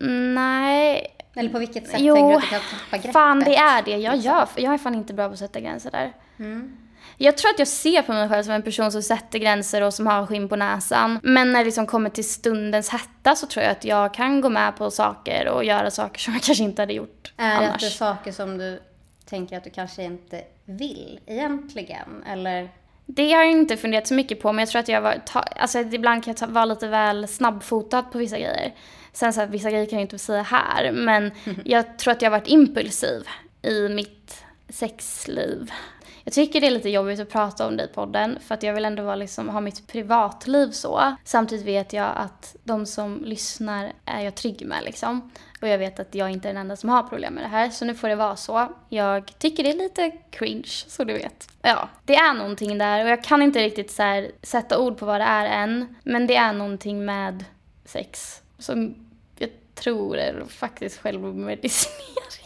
Nej, 0.00 1.06
Eller 1.34 1.50
på 1.50 1.58
vilket 1.58 1.88
sätt 1.88 2.00
Jo, 2.00 2.14
tänker 2.14 2.30
du 2.30 2.36
att 2.36 2.42
du 2.42 2.48
kan 2.48 2.60
tappa 2.60 2.96
greppet? 2.96 3.12
fan 3.12 3.40
det 3.40 3.56
är 3.56 3.82
det 3.82 3.96
jag 3.96 4.16
gör. 4.16 4.48
Jag 4.56 4.74
är 4.74 4.78
fan 4.78 4.94
inte 4.94 5.14
bra 5.14 5.26
på 5.28 5.32
att 5.32 5.38
sätta 5.38 5.60
gränser 5.60 5.90
där. 5.90 6.12
Mm. 6.38 6.76
Jag 7.18 7.36
tror 7.36 7.50
att 7.50 7.58
jag 7.58 7.68
ser 7.68 8.02
på 8.02 8.12
mig 8.12 8.28
själv 8.28 8.42
som 8.42 8.52
en 8.52 8.62
person 8.62 8.92
som 8.92 9.02
sätter 9.02 9.38
gränser 9.38 9.82
och 9.82 9.94
som 9.94 10.06
har 10.06 10.26
skinn 10.26 10.48
på 10.48 10.56
näsan. 10.56 11.20
Men 11.22 11.52
när 11.52 11.58
det 11.58 11.64
liksom 11.64 11.86
kommer 11.86 12.10
till 12.10 12.28
stundens 12.28 12.88
hetta 12.90 13.34
så 13.36 13.46
tror 13.46 13.62
jag 13.64 13.72
att 13.72 13.84
jag 13.84 14.14
kan 14.14 14.40
gå 14.40 14.48
med 14.48 14.76
på 14.76 14.90
saker 14.90 15.48
och 15.48 15.64
göra 15.64 15.90
saker 15.90 16.20
som 16.20 16.32
jag 16.32 16.42
kanske 16.46 16.64
inte 16.64 16.82
hade 16.82 16.92
gjort 16.92 17.32
Är 17.36 17.48
det 17.48 17.56
att 17.56 17.62
annars. 17.62 17.80
det 17.80 17.86
är 17.86 17.90
saker 17.90 18.32
som 18.32 18.58
du 18.58 18.80
tänker 19.24 19.56
att 19.56 19.64
du 19.64 19.70
kanske 19.70 20.02
inte 20.02 20.42
vill 20.64 21.20
egentligen? 21.26 22.24
Eller? 22.26 22.68
Det 23.06 23.32
har 23.32 23.42
jag 23.42 23.52
inte 23.52 23.76
funderat 23.76 24.06
så 24.06 24.14
mycket 24.14 24.40
på, 24.40 24.52
men 24.52 24.58
jag 24.58 24.68
tror 24.68 24.80
att 24.80 24.88
jag 24.88 25.00
var, 25.00 25.22
ta, 25.26 25.40
alltså 25.40 25.78
ibland 25.78 26.24
kan 26.24 26.34
jag 26.40 26.48
vara 26.48 26.64
lite 26.64 26.88
väl 26.88 27.28
snabbfotad 27.28 28.02
på 28.02 28.18
vissa 28.18 28.38
grejer. 28.38 28.74
Sen 29.12 29.32
så 29.32 29.40
här, 29.40 29.46
vissa 29.46 29.70
grejer 29.70 29.86
kan 29.86 29.98
jag 29.98 30.04
inte 30.04 30.18
säga 30.18 30.42
här, 30.42 30.92
men 30.92 31.30
jag 31.64 31.98
tror 31.98 32.12
att 32.12 32.22
jag 32.22 32.30
har 32.30 32.38
varit 32.38 32.48
impulsiv 32.48 33.22
i 33.62 33.88
mitt 33.88 34.44
sexliv. 34.68 35.70
Jag 36.26 36.32
tycker 36.32 36.60
det 36.60 36.66
är 36.66 36.70
lite 36.70 36.90
jobbigt 36.90 37.20
att 37.20 37.28
prata 37.28 37.66
om 37.66 37.76
det 37.76 37.84
i 37.84 37.88
podden, 37.88 38.38
för 38.46 38.54
att 38.54 38.62
jag 38.62 38.74
vill 38.74 38.84
ändå 38.84 39.02
vara 39.02 39.16
liksom, 39.16 39.48
ha 39.48 39.60
mitt 39.60 39.86
privatliv 39.86 40.70
så. 40.70 41.16
Samtidigt 41.24 41.66
vet 41.66 41.92
jag 41.92 42.12
att 42.16 42.56
de 42.64 42.86
som 42.86 43.24
lyssnar 43.24 43.92
är 44.04 44.24
jag 44.24 44.34
trygg 44.34 44.66
med 44.66 44.84
liksom. 44.84 45.30
Och 45.60 45.68
jag 45.68 45.78
vet 45.78 46.00
att 46.00 46.14
jag 46.14 46.30
inte 46.30 46.48
är 46.48 46.52
den 46.52 46.60
enda 46.60 46.76
som 46.76 46.88
har 46.88 47.02
problem 47.02 47.34
med 47.34 47.44
det 47.44 47.48
här, 47.48 47.70
så 47.70 47.84
nu 47.84 47.94
får 47.94 48.08
det 48.08 48.14
vara 48.14 48.36
så. 48.36 48.72
Jag 48.88 49.38
tycker 49.38 49.62
det 49.62 49.70
är 49.70 49.76
lite 49.76 50.10
cringe, 50.30 50.84
så 50.86 51.04
du 51.04 51.12
vet. 51.12 51.48
Ja, 51.62 51.88
det 52.04 52.16
är 52.16 52.34
någonting 52.34 52.78
där 52.78 53.04
och 53.04 53.10
jag 53.10 53.24
kan 53.24 53.42
inte 53.42 53.62
riktigt 53.62 53.90
så 53.90 54.02
här, 54.02 54.30
sätta 54.42 54.78
ord 54.78 54.98
på 54.98 55.06
vad 55.06 55.20
det 55.20 55.24
är 55.24 55.62
än. 55.62 55.96
Men 56.02 56.26
det 56.26 56.36
är 56.36 56.52
någonting 56.52 57.04
med 57.04 57.44
sex 57.84 58.42
som 58.58 58.94
jag 59.38 59.50
tror 59.74 60.16
är 60.16 60.44
faktiskt 60.48 60.98
självmedicinering. 60.98 62.45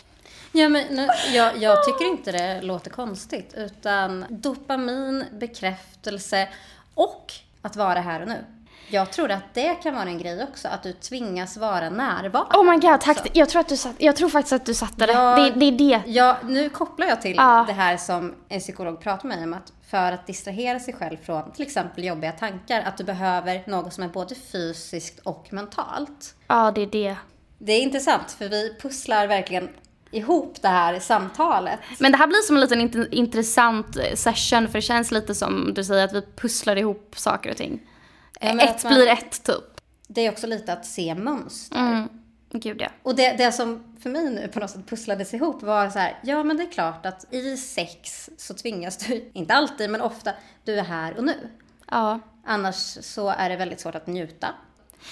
Ja, 0.53 0.69
men 0.69 0.87
nu, 0.95 1.09
jag, 1.33 1.57
jag 1.57 1.85
tycker 1.85 2.05
inte 2.05 2.33
det 2.33 2.63
låter 2.63 2.91
konstigt. 2.91 3.55
Utan 3.57 4.25
dopamin, 4.29 5.25
bekräftelse 5.33 6.49
och 6.95 7.33
att 7.63 7.77
vara 7.77 8.01
här 8.01 8.23
och 8.23 8.29
nu. 8.29 8.45
Jag 8.93 9.13
tror 9.13 9.31
att 9.31 9.55
det 9.55 9.75
kan 9.75 9.95
vara 9.95 10.09
en 10.09 10.19
grej 10.19 10.43
också, 10.43 10.69
att 10.69 10.83
du 10.83 10.93
tvingas 10.93 11.57
vara 11.57 11.91
närvarande. 11.91 12.59
Oh 12.59 12.65
my 12.71 12.77
god, 12.79 13.01
tack. 13.01 13.31
Jag 13.33 13.49
tror, 13.49 13.61
att 13.61 13.69
du 13.69 13.77
satt, 13.77 13.95
jag 13.99 14.17
tror 14.17 14.29
faktiskt 14.29 14.53
att 14.53 14.67
du 14.67 14.75
satte 14.75 15.07
det. 15.07 15.13
Ja. 15.13 15.37
Det, 15.37 15.51
det 15.51 15.67
är 15.67 15.73
det. 15.73 16.03
Ja, 16.11 16.37
nu 16.45 16.69
kopplar 16.69 17.07
jag 17.07 17.23
till 17.23 17.35
Ja. 17.37 17.65
det 17.67 17.73
här 17.73 17.97
som 17.97 18.35
en 18.49 18.61
psykolog 18.61 19.01
pratar 19.01 19.29
med 19.29 19.37
mig 19.39 19.45
om 19.47 19.55
att 19.55 19.73
för 19.91 20.13
att 20.13 20.27
distrahera 20.27 20.81
sig 20.81 20.95
själv 20.95 21.17
från 21.17 21.53
till 21.53 21.63
exempel 21.67 22.05
jobbiga 22.05 22.33
tankar, 22.33 22.83
att 22.83 22.97
du 22.97 23.05
behöver 23.05 23.63
något 23.67 23.93
som 23.95 24.05
är 24.05 24.09
både 24.09 24.35
fysiskt 24.35 25.19
och 25.19 25.47
mentalt. 25.51 26.35
Ja, 26.47 26.73
det 26.75 26.81
är 26.81 26.87
det. 26.87 27.17
Det 27.59 27.73
är 27.73 27.81
intressant 27.83 28.31
för 28.33 28.49
vi 28.49 28.77
pusslar 28.83 29.27
verkligen 29.27 29.69
ihop 30.11 30.63
det 30.63 30.69
här 30.69 30.99
samtalet. 31.01 31.79
Men 31.99 32.13
det 32.13 32.19
här 32.19 32.27
blir 32.27 32.39
som 32.47 32.57
en 32.57 32.61
liten 32.61 32.81
int- 32.81 33.09
intressant 33.11 33.97
eh, 33.97 34.15
session 34.15 34.67
för 34.69 34.73
det 34.79 34.83
känns 34.83 35.11
lite 35.11 35.35
som 35.35 35.75
du 35.75 35.85
säger 35.85 36.05
att 36.05 36.13
vi 36.15 36.23
pusslar 36.37 36.77
ihop 36.77 37.15
saker 37.19 37.51
och 37.51 37.57
ting. 37.57 37.81
Ja, 38.41 38.61
ett 38.61 38.85
man- 38.85 38.95
blir 38.95 39.07
ett 39.09 39.43
typ. 39.45 39.81
Det 40.09 40.21
är 40.27 40.33
också 40.33 40.47
lite 40.47 40.73
att 40.73 40.87
se 40.87 41.15
mönster. 41.15 41.79
Mm. 41.79 42.09
Gud 42.53 42.81
ja. 42.83 42.89
Och 43.03 43.15
det, 43.17 43.33
det 43.33 43.53
som 43.53 43.97
för 44.03 44.11
mig 44.11 44.31
nu 44.31 44.49
på 44.49 44.61
något 44.61 44.71
sätt 44.71 44.87
pusslades 44.89 45.35
ihop 45.35 45.63
var 45.63 45.91
så 45.91 45.99
här, 45.99 46.19
ja 46.23 46.45
men 46.45 46.57
det 46.57 46.63
är 46.63 46.71
klart 46.71 47.07
att 47.07 47.35
i 47.35 47.57
sex 47.57 48.31
så 48.37 48.55
tvingas 48.55 48.97
du, 48.97 49.31
inte 49.35 49.55
alltid 49.55 49.91
men 49.91 50.01
ofta, 50.01 50.33
du 50.65 50.75
är 50.79 50.83
här 50.85 51.17
och 51.19 51.25
nu. 51.25 51.35
Ja. 51.91 52.21
Annars 52.47 52.99
så 53.01 53.29
är 53.29 53.49
det 53.49 53.57
väldigt 53.57 53.81
svårt 53.81 53.95
att 53.95 54.07
njuta. 54.07 54.47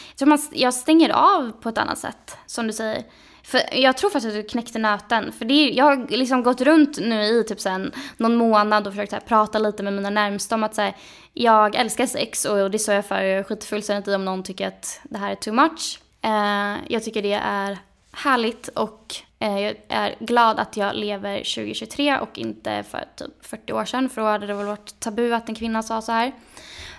jag 0.09 0.17
tror 0.19 0.29
man, 0.29 0.39
jag 0.53 0.75
stänger 0.75 1.11
av 1.11 1.53
på 1.61 1.69
ett 1.69 1.79
annat 1.79 1.99
sätt, 1.99 2.37
som 2.47 2.67
du 2.67 2.73
säger. 2.73 3.03
För 3.43 3.61
jag 3.73 3.97
tror 3.97 4.11
faktiskt 4.11 4.37
att 4.37 4.43
du 4.43 4.49
knäckte 4.49 4.79
nöten. 4.79 5.33
För 5.33 5.45
det 5.45 5.55
är, 5.55 5.73
jag 5.73 5.85
har 5.85 6.07
liksom 6.09 6.43
gått 6.43 6.61
runt 6.61 6.99
nu 7.01 7.23
i 7.23 7.45
typ 7.45 7.61
sen 7.61 7.93
någon 8.17 8.37
månad 8.37 8.87
och 8.87 8.93
försökt 8.93 9.13
här, 9.13 9.21
prata 9.21 9.59
lite 9.59 9.83
med 9.83 9.93
mina 9.93 10.11
närmsta 10.11 10.55
om 10.55 10.65
att 10.65 10.75
så 10.75 10.83
här, 10.83 10.97
jag 11.33 11.75
älskar 11.75 12.07
sex 12.07 12.45
och 12.45 12.71
det 12.71 12.79
sa 12.79 12.93
jag 12.93 13.07
för. 13.07 13.23
Jag 13.23 13.39
är 13.39 13.43
skitfullständigt 13.43 14.09
i 14.09 14.15
om 14.15 14.25
någon 14.25 14.43
tycker 14.43 14.69
att 14.69 15.01
det 15.03 15.19
här 15.19 15.31
är 15.31 15.35
too 15.35 15.55
much. 15.55 16.01
Eh, 16.23 16.75
jag 16.89 17.05
tycker 17.05 17.23
det 17.23 17.33
är 17.33 17.79
härligt 18.13 18.69
och 18.69 19.15
Eh, 19.41 19.61
jag 19.61 19.77
är 19.89 20.15
glad 20.21 20.59
att 20.59 20.77
jag 20.77 20.97
lever 20.97 21.37
2023 21.37 22.19
och 22.19 22.39
inte 22.39 22.83
för 22.83 23.05
typ 23.17 23.47
40 23.47 23.73
år 23.73 23.85
sedan 23.85 24.09
för 24.09 24.21
då 24.21 24.29
hade 24.29 24.47
det 24.47 24.55
väl 24.55 24.67
varit 24.67 25.01
tabu 25.01 25.33
att 25.33 25.49
en 25.49 25.55
kvinna 25.55 25.83
sa 25.83 26.03
så 26.03 26.13
här. 26.13 26.33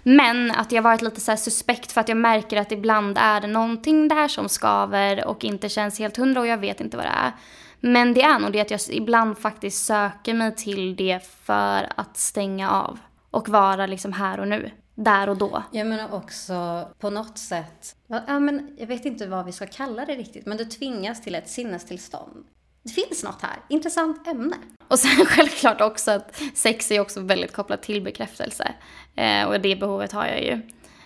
Men 0.03 0.51
att 0.51 0.72
jag 0.72 0.81
varit 0.81 1.01
lite 1.01 1.22
så 1.22 1.38
suspekt 1.38 1.91
för 1.91 2.01
att 2.01 2.10
jag 2.10 2.17
märker 2.17 2.58
att 2.58 2.72
ibland 2.72 3.17
är 3.17 3.41
det 3.41 3.48
någonting 3.48 4.08
där 4.08 4.27
som 4.27 4.50
skaver 4.50 5.27
och 5.27 5.43
inte 5.43 5.69
känns 5.69 6.00
helt 6.00 6.17
hundra 6.17 6.41
och 6.41 6.48
jag 6.48 6.58
vet 6.58 6.81
inte 6.81 6.98
vad 6.98 7.05
det 7.05 7.10
är. 7.10 7.31
Men 7.79 8.13
det 8.13 8.22
är 8.22 8.39
nog 8.39 8.51
det 8.51 8.62
att 8.62 8.72
jag 8.72 8.79
ibland 8.89 9.38
faktiskt 9.38 9.86
söker 9.86 10.34
mig 10.34 10.55
till 10.55 10.96
det 10.96 11.19
för 11.43 11.88
att 11.96 12.17
stänga 12.17 12.72
av 12.72 13.00
och 13.31 13.50
vara 13.50 13.86
liksom 13.86 14.13
här 14.13 14.39
och 14.39 14.48
nu. 14.48 14.72
Där 15.03 15.29
och 15.29 15.38
då. 15.38 15.63
Jag 15.72 15.88
menar 15.88 16.13
också 16.13 16.88
på 17.00 17.10
något 17.10 17.38
sätt, 17.38 17.96
ja, 18.08 18.39
men 18.39 18.75
jag 18.77 18.88
vet 18.88 19.06
inte 19.06 19.27
vad 19.27 19.46
vi 19.46 19.51
ska 19.51 19.68
kalla 19.68 20.06
det 20.06 20.15
riktigt, 20.15 20.46
men 20.46 20.58
du 20.58 20.65
tvingas 20.65 21.22
till 21.22 21.36
ett 21.36 21.50
sinnestillstånd. 21.50 22.46
Det 22.84 22.89
finns 22.89 23.24
något 23.24 23.41
här, 23.41 23.58
intressant 23.68 24.27
ämne. 24.27 24.56
Och 24.88 25.00
sen 25.00 25.25
självklart 25.25 25.82
också 25.82 26.12
att 26.12 26.41
sex 26.53 26.91
är 26.91 27.00
också 27.00 27.22
väldigt 27.22 27.53
kopplat 27.53 27.82
till 27.82 28.01
bekräftelse. 28.01 28.74
Eh, 29.15 29.44
och 29.44 29.62
det 29.62 29.75
behovet 29.75 30.12
har 30.12 30.25
jag 30.25 30.44
ju. 30.44 30.62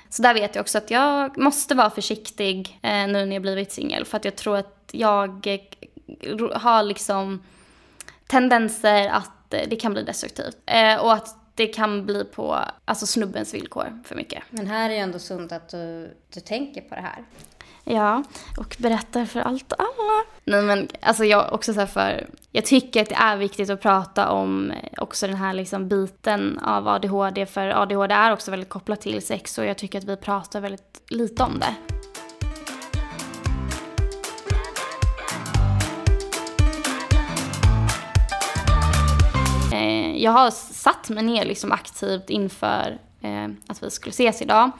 Så 0.10 0.22
där 0.22 0.34
vet 0.34 0.56
jag 0.56 0.62
också 0.62 0.78
att 0.78 0.92
jag 0.92 1.38
måste 1.38 1.76
vara 1.76 1.90
försiktig 1.90 2.80
eh, 2.82 3.08
nu 3.08 3.26
när 3.26 3.34
jag 3.34 3.42
blivit 3.42 3.72
singel. 3.72 4.06
För 4.06 4.18
att 4.18 4.26
jag 4.26 4.36
tror 4.36 4.58
att 4.58 4.90
jag 4.92 5.48
eh, 5.48 6.62
har 6.62 6.84
liksom 6.84 7.44
tendenser 8.28 9.08
att 9.08 9.54
eh, 9.54 9.62
det 9.70 9.76
kan 9.76 9.94
bli 9.94 10.04
destruktivt. 10.04 10.58
Eh, 10.66 10.96
och 10.96 11.14
att 11.14 11.43
det 11.56 11.68
kan 11.68 12.06
bli 12.06 12.24
på 12.24 12.60
alltså 12.86 13.06
snubbens 13.06 13.54
villkor 13.54 14.02
för 14.06 14.16
mycket. 14.16 14.44
Men 14.50 14.68
här 14.68 14.90
är 14.90 14.94
ju 14.94 15.00
ändå 15.00 15.20
sunt 15.20 15.52
att 15.52 15.70
du, 15.70 16.14
du 16.34 16.40
tänker 16.40 16.82
på 16.82 16.96
det 16.96 17.02
här. 17.02 17.24
Ja, 17.86 18.24
och 18.58 18.76
berättar 18.80 19.26
för 19.26 19.40
allt 19.40 19.72
och 19.72 19.80
alla. 19.80 20.26
Nej 20.44 20.62
men 20.62 20.88
alltså 21.02 21.26
jag 21.26 21.54
också 21.54 21.74
så 21.74 21.88
för, 21.88 22.28
jag 22.52 22.66
tycker 22.66 23.02
att 23.02 23.10
det 23.10 23.16
är 23.16 23.38
viktigt 23.38 23.70
att 23.70 23.82
prata 23.82 24.30
om 24.30 24.74
också 24.98 25.28
den 25.28 25.36
här 25.36 25.54
liksom 25.54 25.88
biten 25.88 26.60
av 26.60 26.88
ADHD 26.88 27.46
för 27.46 27.82
ADHD 27.82 28.14
är 28.14 28.34
också 28.34 28.52
väldigt 28.52 28.70
kopplat 28.70 29.02
till 29.02 29.22
sex 29.22 29.58
och 29.58 29.66
jag 29.66 29.78
tycker 29.78 29.98
att 29.98 30.04
vi 30.04 30.18
pratar 30.18 30.62
väldigt 30.62 31.02
lite 31.08 31.44
om 31.44 31.60
det. 31.60 31.76
Eh, 39.74 40.24
jag 40.24 40.32
har 40.32 40.52
satt 40.84 41.10
mig 41.10 41.24
ner 41.24 41.46
liksom 41.46 41.72
aktivt 41.72 42.30
inför 42.30 42.98
eh, 43.22 43.46
att 43.68 43.84
vi 43.84 43.90
skulle 43.90 44.12
ses 44.12 44.42
idag. 44.42 44.72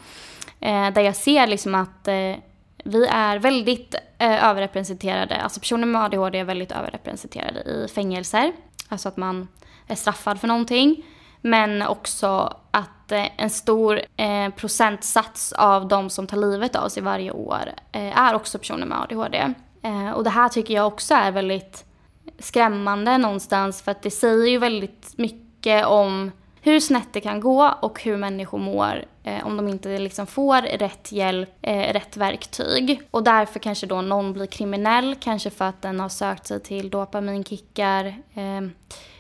Eh, 0.60 0.90
där 0.94 1.02
jag 1.02 1.16
ser 1.16 1.48
liksom 1.48 1.76
att 1.76 2.08
eh, 2.08 2.36
vi 2.84 3.06
är 3.06 3.40
väldigt 3.40 3.96
eh, 4.18 4.50
överrepresenterade, 4.50 5.36
alltså 5.36 5.60
personer 5.60 5.88
med 5.88 6.02
ADHD 6.04 6.40
är 6.40 6.44
väldigt 6.44 6.72
överrepresenterade 6.72 7.60
i 7.60 7.88
fängelser. 7.96 8.52
Alltså 8.90 9.10
att 9.10 9.18
man 9.18 9.48
är 9.88 9.96
straffad 9.96 10.40
för 10.40 10.48
någonting. 10.48 11.06
Men 11.42 11.82
också 11.82 12.58
att 12.72 13.12
eh, 13.12 13.42
en 13.42 13.50
stor 13.50 14.02
eh, 14.18 14.50
procentsats 14.50 15.54
av 15.54 15.88
de 15.88 16.10
som 16.10 16.28
tar 16.28 16.38
livet 16.38 16.76
av 16.76 16.90
sig 16.90 17.04
varje 17.04 17.32
år 17.32 17.74
eh, 17.92 18.20
är 18.20 18.34
också 18.34 18.58
personer 18.60 18.86
med 18.86 19.02
ADHD. 19.02 19.54
Eh, 19.82 20.12
och 20.12 20.24
det 20.24 20.30
här 20.30 20.50
tycker 20.50 20.74
jag 20.74 20.88
också 20.88 21.14
är 21.14 21.32
väldigt 21.32 21.86
skrämmande 22.40 23.18
någonstans 23.18 23.82
för 23.82 23.92
att 23.92 24.02
det 24.02 24.12
säger 24.12 24.48
ju 24.48 24.58
väldigt 24.58 25.18
mycket 25.18 25.43
om 25.86 26.32
hur 26.62 26.80
snett 26.80 27.08
det 27.12 27.22
kan 27.22 27.40
gå 27.40 27.74
och 27.82 28.04
hur 28.04 28.18
människor 28.18 28.58
mår 28.58 29.06
eh, 29.24 29.46
om 29.48 29.58
de 29.58 29.68
inte 29.68 29.98
liksom 30.00 30.28
får 30.28 30.62
rätt 30.62 31.12
hjälp, 31.12 31.50
eh, 31.62 31.94
rätt 31.94 32.18
verktyg. 32.18 33.02
Och 33.12 33.24
därför 33.24 33.60
kanske 33.60 33.88
då 33.88 34.02
någon 34.02 34.34
blir 34.34 34.46
kriminell, 34.46 35.16
kanske 35.20 35.50
för 35.50 35.66
att 35.66 35.82
den 35.82 36.00
har 36.00 36.10
sökt 36.10 36.48
sig 36.48 36.60
till 36.60 36.90
dopaminkickar. 36.90 38.06
Eh, 38.34 38.62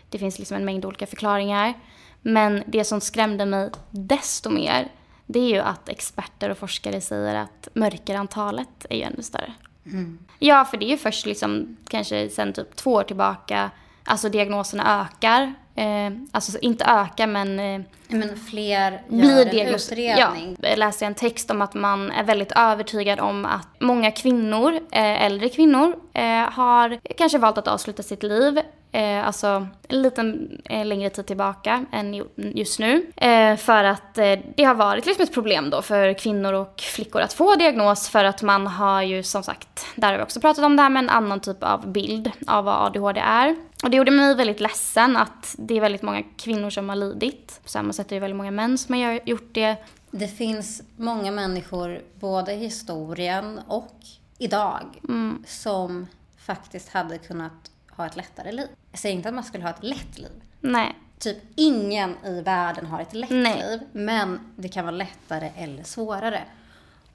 det 0.10 0.18
finns 0.18 0.40
liksom 0.40 0.58
en 0.58 0.66
mängd 0.66 0.86
olika 0.86 1.08
förklaringar. 1.08 1.74
Men 2.22 2.64
det 2.66 2.84
som 2.84 3.02
skrämde 3.02 3.46
mig 3.46 3.70
desto 3.90 4.50
mer, 4.50 4.92
det 5.26 5.40
är 5.40 5.50
ju 5.50 5.60
att 5.60 5.90
experter 5.90 6.50
och 6.50 6.58
forskare 6.58 7.02
säger 7.02 7.36
att 7.36 7.68
mörkerantalet 7.74 8.86
är 8.90 8.96
ju 8.96 9.02
ännu 9.02 9.24
större. 9.24 9.54
Mm. 9.86 10.20
Ja, 10.40 10.66
för 10.66 10.78
det 10.78 10.86
är 10.86 10.90
ju 10.90 10.98
först 10.98 11.26
liksom 11.26 11.78
kanske 11.88 12.30
sen 12.30 12.54
typ 12.54 12.76
två 12.76 12.94
år 12.94 13.04
tillbaka, 13.04 13.72
alltså 14.04 14.30
diagnoserna 14.30 15.02
ökar 15.02 15.54
Eh, 15.76 16.12
alltså 16.32 16.60
inte 16.60 16.86
öka 16.86 17.28
men... 17.28 17.60
Eh, 17.60 17.82
men 18.08 18.38
fler 18.38 19.02
gör 19.10 19.46
en 19.46 19.76
utredning. 19.76 20.58
Ja, 20.62 20.70
jag 20.70 20.80
läste 20.80 21.06
en 21.06 21.16
text 21.16 21.52
om 21.52 21.62
att 21.62 21.74
man 21.74 22.12
är 22.12 22.24
väldigt 22.24 22.52
övertygad 22.52 23.20
om 23.20 23.46
att 23.46 23.68
många 23.80 24.12
kvinnor, 24.12 24.74
eh, 24.92 25.24
äldre 25.24 25.50
kvinnor, 25.50 25.96
eh, 26.14 26.52
har 26.52 27.00
kanske 27.18 27.38
valt 27.38 27.58
att 27.58 27.68
avsluta 27.68 28.04
sitt 28.04 28.24
liv 28.24 28.60
Eh, 28.96 29.28
alltså 29.28 29.68
en 29.88 30.02
liten 30.02 30.58
eh, 30.66 30.86
längre 30.86 31.10
tid 31.10 31.26
tillbaka 31.26 31.86
än 31.92 32.24
just 32.36 32.80
nu. 32.80 33.06
Eh, 33.16 33.56
för 33.56 33.84
att 33.84 34.18
eh, 34.18 34.40
det 34.56 34.64
har 34.64 34.76
varit 34.76 35.06
liksom 35.06 35.24
ett 35.24 35.34
problem 35.34 35.70
då 35.70 35.82
för 35.82 36.14
kvinnor 36.14 36.54
och 36.54 36.82
flickor 36.82 37.22
att 37.22 37.34
få 37.34 37.56
diagnos 37.56 38.10
för 38.10 38.26
att 38.26 38.42
man 38.42 38.68
har 38.68 39.02
ju 39.02 39.24
som 39.24 39.44
sagt, 39.44 39.86
där 39.96 40.12
har 40.12 40.18
vi 40.18 40.24
också 40.24 40.40
pratat 40.40 40.66
om 40.66 40.76
det 40.76 40.82
här, 40.82 40.90
med 40.90 41.04
en 41.04 41.10
annan 41.10 41.40
typ 41.40 41.64
av 41.64 41.92
bild 41.92 42.32
av 42.48 42.66
vad 42.66 42.86
ADHD 42.86 43.20
är. 43.20 43.56
Och 43.84 43.90
det 43.90 43.98
gjorde 43.98 44.12
mig 44.12 44.36
väldigt 44.36 44.60
ledsen 44.60 45.18
att 45.18 45.56
det 45.58 45.78
är 45.78 45.82
väldigt 45.82 46.02
många 46.02 46.24
kvinnor 46.38 46.70
som 46.70 46.90
har 46.90 46.96
lidit. 46.96 47.60
På 47.64 47.70
samma 47.70 47.94
sätt 47.94 48.12
är 48.12 48.16
det 48.16 48.20
väldigt 48.20 48.38
många 48.38 48.52
män 48.52 48.78
som 48.78 48.96
har 48.96 49.20
gjort 49.26 49.50
det. 49.54 49.78
Det 50.12 50.28
finns 50.28 50.84
många 50.98 51.32
människor, 51.32 52.02
både 52.20 52.54
i 52.54 52.58
historien 52.58 53.60
och 53.68 53.96
idag, 54.38 55.00
mm. 55.10 55.44
som 55.48 56.08
faktiskt 56.38 56.90
hade 56.90 57.18
kunnat 57.18 57.72
ha 57.90 58.06
ett 58.06 58.16
lättare 58.16 58.52
liv. 58.52 58.68
Jag 58.92 59.00
säger 59.00 59.16
inte 59.16 59.30
att 59.30 59.36
man 59.36 59.44
skulle 59.44 59.64
ha 59.64 59.70
ett 59.70 59.84
lätt 59.84 60.18
liv. 60.18 60.32
Nej. 60.60 60.96
Typ 61.20 61.38
ingen 61.56 62.16
i 62.26 62.42
världen 62.42 62.86
har 62.86 63.02
ett 63.02 63.14
lätt 63.14 63.30
Nej. 63.30 63.64
liv. 63.70 63.80
Men 63.92 64.40
det 64.56 64.70
kan 64.70 64.86
vara 64.86 64.96
lättare 64.96 65.52
eller 65.58 65.84
svårare. 65.84 66.44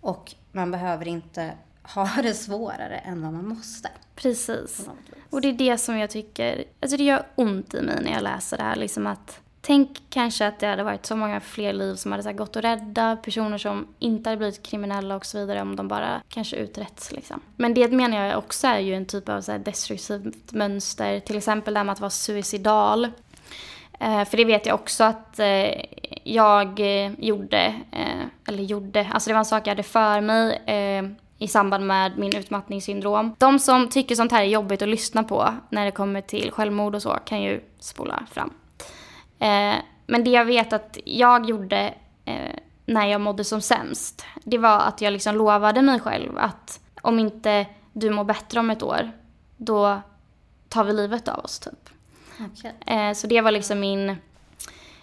Och 0.00 0.34
man 0.52 0.70
behöver 0.70 1.08
inte 1.08 1.52
ha 1.94 2.22
det 2.22 2.34
svårare 2.34 2.98
än 2.98 3.22
vad 3.22 3.32
man 3.32 3.48
måste. 3.48 3.88
Precis. 4.14 4.88
Och 5.30 5.40
det 5.40 5.48
är 5.48 5.52
det 5.52 5.78
som 5.78 5.98
jag 5.98 6.10
tycker, 6.10 6.64
alltså 6.80 6.96
det 6.96 7.04
gör 7.04 7.26
ont 7.34 7.74
i 7.74 7.82
mig 7.82 7.98
när 8.02 8.12
jag 8.12 8.22
läser 8.22 8.56
det 8.56 8.62
här. 8.62 8.76
Liksom 8.76 9.06
att 9.06 9.40
Tänk 9.60 10.02
kanske 10.10 10.46
att 10.46 10.58
det 10.58 10.66
hade 10.66 10.82
varit 10.82 11.06
så 11.06 11.16
många 11.16 11.40
fler 11.40 11.72
liv 11.72 11.94
som 11.94 12.12
hade 12.12 12.24
så 12.24 12.32
gått 12.32 12.56
att 12.56 12.64
rädda, 12.64 13.16
personer 13.16 13.58
som 13.58 13.86
inte 13.98 14.30
hade 14.30 14.36
blivit 14.38 14.62
kriminella 14.62 15.16
och 15.16 15.26
så 15.26 15.38
vidare 15.38 15.62
om 15.62 15.76
de 15.76 15.88
bara 15.88 16.22
kanske 16.28 16.56
uträtts 16.56 17.12
liksom. 17.12 17.40
Men 17.56 17.74
det 17.74 17.92
menar 17.92 18.26
jag 18.26 18.38
också 18.38 18.66
är 18.66 18.78
ju 18.78 18.94
en 18.94 19.06
typ 19.06 19.28
av 19.28 19.40
så 19.40 19.58
destruktivt 19.58 20.52
mönster, 20.52 21.20
till 21.20 21.36
exempel 21.36 21.74
det 21.74 21.80
här 21.80 21.84
med 21.84 21.92
att 21.92 22.00
vara 22.00 22.10
suicidal. 22.10 23.04
Eh, 24.00 24.24
för 24.24 24.36
det 24.36 24.44
vet 24.44 24.66
jag 24.66 24.74
också 24.74 25.04
att 25.04 25.38
eh, 25.38 25.84
jag 26.24 26.80
eh, 26.80 27.12
gjorde, 27.18 27.74
eh, 27.92 28.24
eller 28.46 28.62
gjorde, 28.62 29.08
alltså 29.12 29.30
det 29.30 29.34
var 29.34 29.38
en 29.38 29.44
sak 29.44 29.66
jag 29.66 29.70
hade 29.70 29.82
för 29.82 30.20
mig 30.20 30.62
eh, 30.66 31.02
i 31.38 31.48
samband 31.48 31.86
med 31.86 32.18
min 32.18 32.36
utmattningssyndrom. 32.36 33.34
De 33.38 33.58
som 33.58 33.88
tycker 33.88 34.14
sånt 34.14 34.32
här 34.32 34.42
är 34.42 34.46
jobbigt 34.46 34.82
att 34.82 34.88
lyssna 34.88 35.24
på 35.24 35.54
när 35.70 35.84
det 35.84 35.90
kommer 35.90 36.20
till 36.20 36.50
självmord 36.50 36.94
och 36.94 37.02
så 37.02 37.18
kan 37.24 37.42
ju 37.42 37.60
spola 37.80 38.26
fram. 38.30 38.52
Eh, 39.38 39.74
men 40.06 40.24
det 40.24 40.30
jag 40.30 40.44
vet 40.44 40.72
att 40.72 40.98
jag 41.04 41.48
gjorde 41.48 41.94
eh, 42.24 42.54
när 42.86 43.06
jag 43.06 43.20
mådde 43.20 43.44
som 43.44 43.60
sämst, 43.60 44.24
det 44.44 44.58
var 44.58 44.80
att 44.80 45.00
jag 45.00 45.12
liksom 45.12 45.36
lovade 45.36 45.82
mig 45.82 46.00
själv 46.00 46.38
att 46.38 46.80
om 47.02 47.18
inte 47.18 47.66
du 47.92 48.10
mår 48.10 48.24
bättre 48.24 48.60
om 48.60 48.70
ett 48.70 48.82
år, 48.82 49.10
då 49.56 50.00
tar 50.68 50.84
vi 50.84 50.92
livet 50.92 51.28
av 51.28 51.44
oss 51.44 51.58
typ. 51.58 51.90
Okay. 52.52 52.96
Eh, 52.96 53.14
så 53.14 53.26
det 53.26 53.40
var 53.40 53.50
liksom 53.50 53.80
min... 53.80 54.08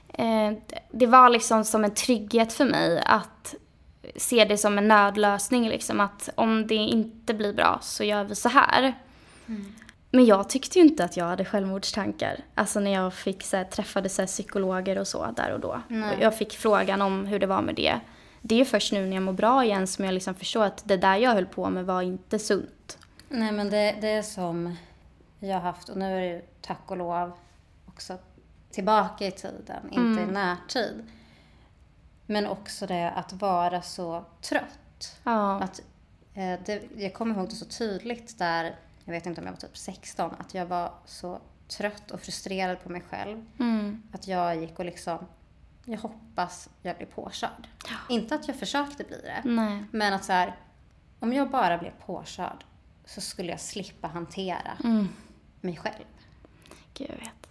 Eh, 0.07 0.51
det 0.91 1.07
var 1.07 1.29
liksom 1.29 1.65
som 1.65 1.83
en 1.83 1.93
trygghet 1.93 2.53
för 2.53 2.65
mig 2.65 3.03
att 3.05 3.55
se 4.15 4.45
det 4.45 4.57
som 4.57 4.77
en 4.77 4.87
nödlösning 4.87 5.69
liksom 5.69 5.99
att 5.99 6.29
om 6.35 6.67
det 6.67 6.75
inte 6.75 7.33
blir 7.33 7.53
bra 7.53 7.79
så 7.81 8.03
gör 8.03 8.23
vi 8.23 8.35
så 8.35 8.49
här. 8.49 8.93
Mm. 9.47 9.75
Men 10.11 10.25
jag 10.25 10.49
tyckte 10.49 10.79
ju 10.79 10.85
inte 10.85 11.03
att 11.05 11.17
jag 11.17 11.25
hade 11.25 11.45
självmordstankar. 11.45 12.39
Alltså 12.55 12.79
när 12.79 12.93
jag 12.93 13.13
fick, 13.13 13.43
så 13.43 13.57
här, 13.57 13.63
träffade 13.63 14.09
så 14.09 14.21
här, 14.21 14.27
psykologer 14.27 14.97
och 14.97 15.07
så 15.07 15.31
där 15.31 15.53
och 15.53 15.59
då. 15.59 15.81
Och 15.89 16.21
jag 16.21 16.37
fick 16.37 16.53
frågan 16.53 17.01
om 17.01 17.25
hur 17.25 17.39
det 17.39 17.47
var 17.47 17.61
med 17.61 17.75
det. 17.75 17.99
Det 18.41 18.55
är 18.55 18.59
ju 18.59 18.65
först 18.65 18.93
nu 18.93 19.05
när 19.05 19.13
jag 19.15 19.23
mår 19.23 19.33
bra 19.33 19.65
igen 19.65 19.87
som 19.87 20.05
jag 20.05 20.13
liksom 20.13 20.35
förstår 20.35 20.63
att 20.63 20.81
det 20.85 20.97
där 20.97 21.15
jag 21.15 21.31
höll 21.31 21.45
på 21.45 21.69
med 21.69 21.85
var 21.85 22.01
inte 22.01 22.39
sunt. 22.39 22.97
Nej 23.29 23.51
men 23.51 23.69
det, 23.69 23.95
det 24.01 24.07
är 24.07 24.21
som 24.21 24.75
jag 25.39 25.53
har 25.53 25.61
haft, 25.61 25.89
och 25.89 25.97
nu 25.97 26.05
är 26.05 26.21
det 26.21 26.27
ju 26.27 26.41
tack 26.61 26.81
och 26.91 26.97
lov 26.97 27.31
också 27.85 28.17
tillbaka 28.71 29.27
i 29.27 29.31
tiden, 29.31 29.83
inte 29.91 30.21
mm. 30.21 30.29
i 30.29 30.31
närtid. 30.31 31.03
Men 32.25 32.47
också 32.47 32.87
det 32.87 33.11
att 33.11 33.33
vara 33.33 33.81
så 33.81 34.25
trött. 34.41 35.19
Ja. 35.23 35.59
Att, 35.61 35.79
eh, 36.33 36.59
det, 36.65 36.83
jag 36.97 37.13
kommer 37.13 37.35
ihåg 37.35 37.49
det 37.49 37.55
så 37.55 37.65
tydligt 37.65 38.37
där, 38.39 38.75
jag 39.05 39.13
vet 39.13 39.25
inte 39.25 39.41
om 39.41 39.47
jag 39.47 39.53
var 39.53 39.59
typ 39.59 39.77
16, 39.77 40.35
att 40.39 40.53
jag 40.53 40.65
var 40.65 40.93
så 41.05 41.39
trött 41.67 42.11
och 42.11 42.21
frustrerad 42.21 42.83
på 42.83 42.89
mig 42.89 43.01
själv. 43.09 43.45
Mm. 43.59 44.03
Att 44.11 44.27
jag 44.27 44.55
gick 44.61 44.79
och 44.79 44.85
liksom, 44.85 45.17
jag 45.85 45.97
hoppas 45.99 46.69
jag 46.81 46.97
blir 46.97 47.07
påkörd. 47.07 47.67
Inte 48.09 48.35
att 48.35 48.47
jag 48.47 48.57
försökte 48.57 49.03
bli 49.03 49.21
det, 49.21 49.41
Nej. 49.49 49.83
men 49.91 50.13
att 50.13 50.25
så 50.25 50.31
här, 50.33 50.55
om 51.19 51.33
jag 51.33 51.49
bara 51.49 51.77
blev 51.77 51.91
påkörd 52.05 52.63
så 53.05 53.21
skulle 53.21 53.49
jag 53.51 53.59
slippa 53.59 54.07
hantera 54.07 54.77
Mm. 54.83 55.07
mig 55.61 55.75
själv. 55.77 56.03
Gud, 56.93 57.09
jag 57.09 57.17
vet. 57.17 57.47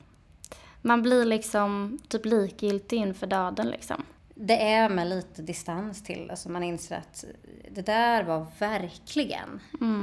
Man 0.83 1.03
blir 1.03 1.25
liksom 1.25 1.99
typ 2.09 2.25
likgiltig 2.27 2.97
inför 2.97 3.27
döden 3.27 3.67
liksom. 3.69 4.03
Det 4.35 4.63
är 4.73 4.89
med 4.89 5.07
lite 5.09 5.43
distans 5.43 6.03
till 6.03 6.31
som 6.35 6.53
man 6.53 6.63
inser 6.63 6.97
att 6.97 7.25
det 7.71 7.83
där 7.87 8.25
var 8.25 8.47
verkligen 8.59 9.61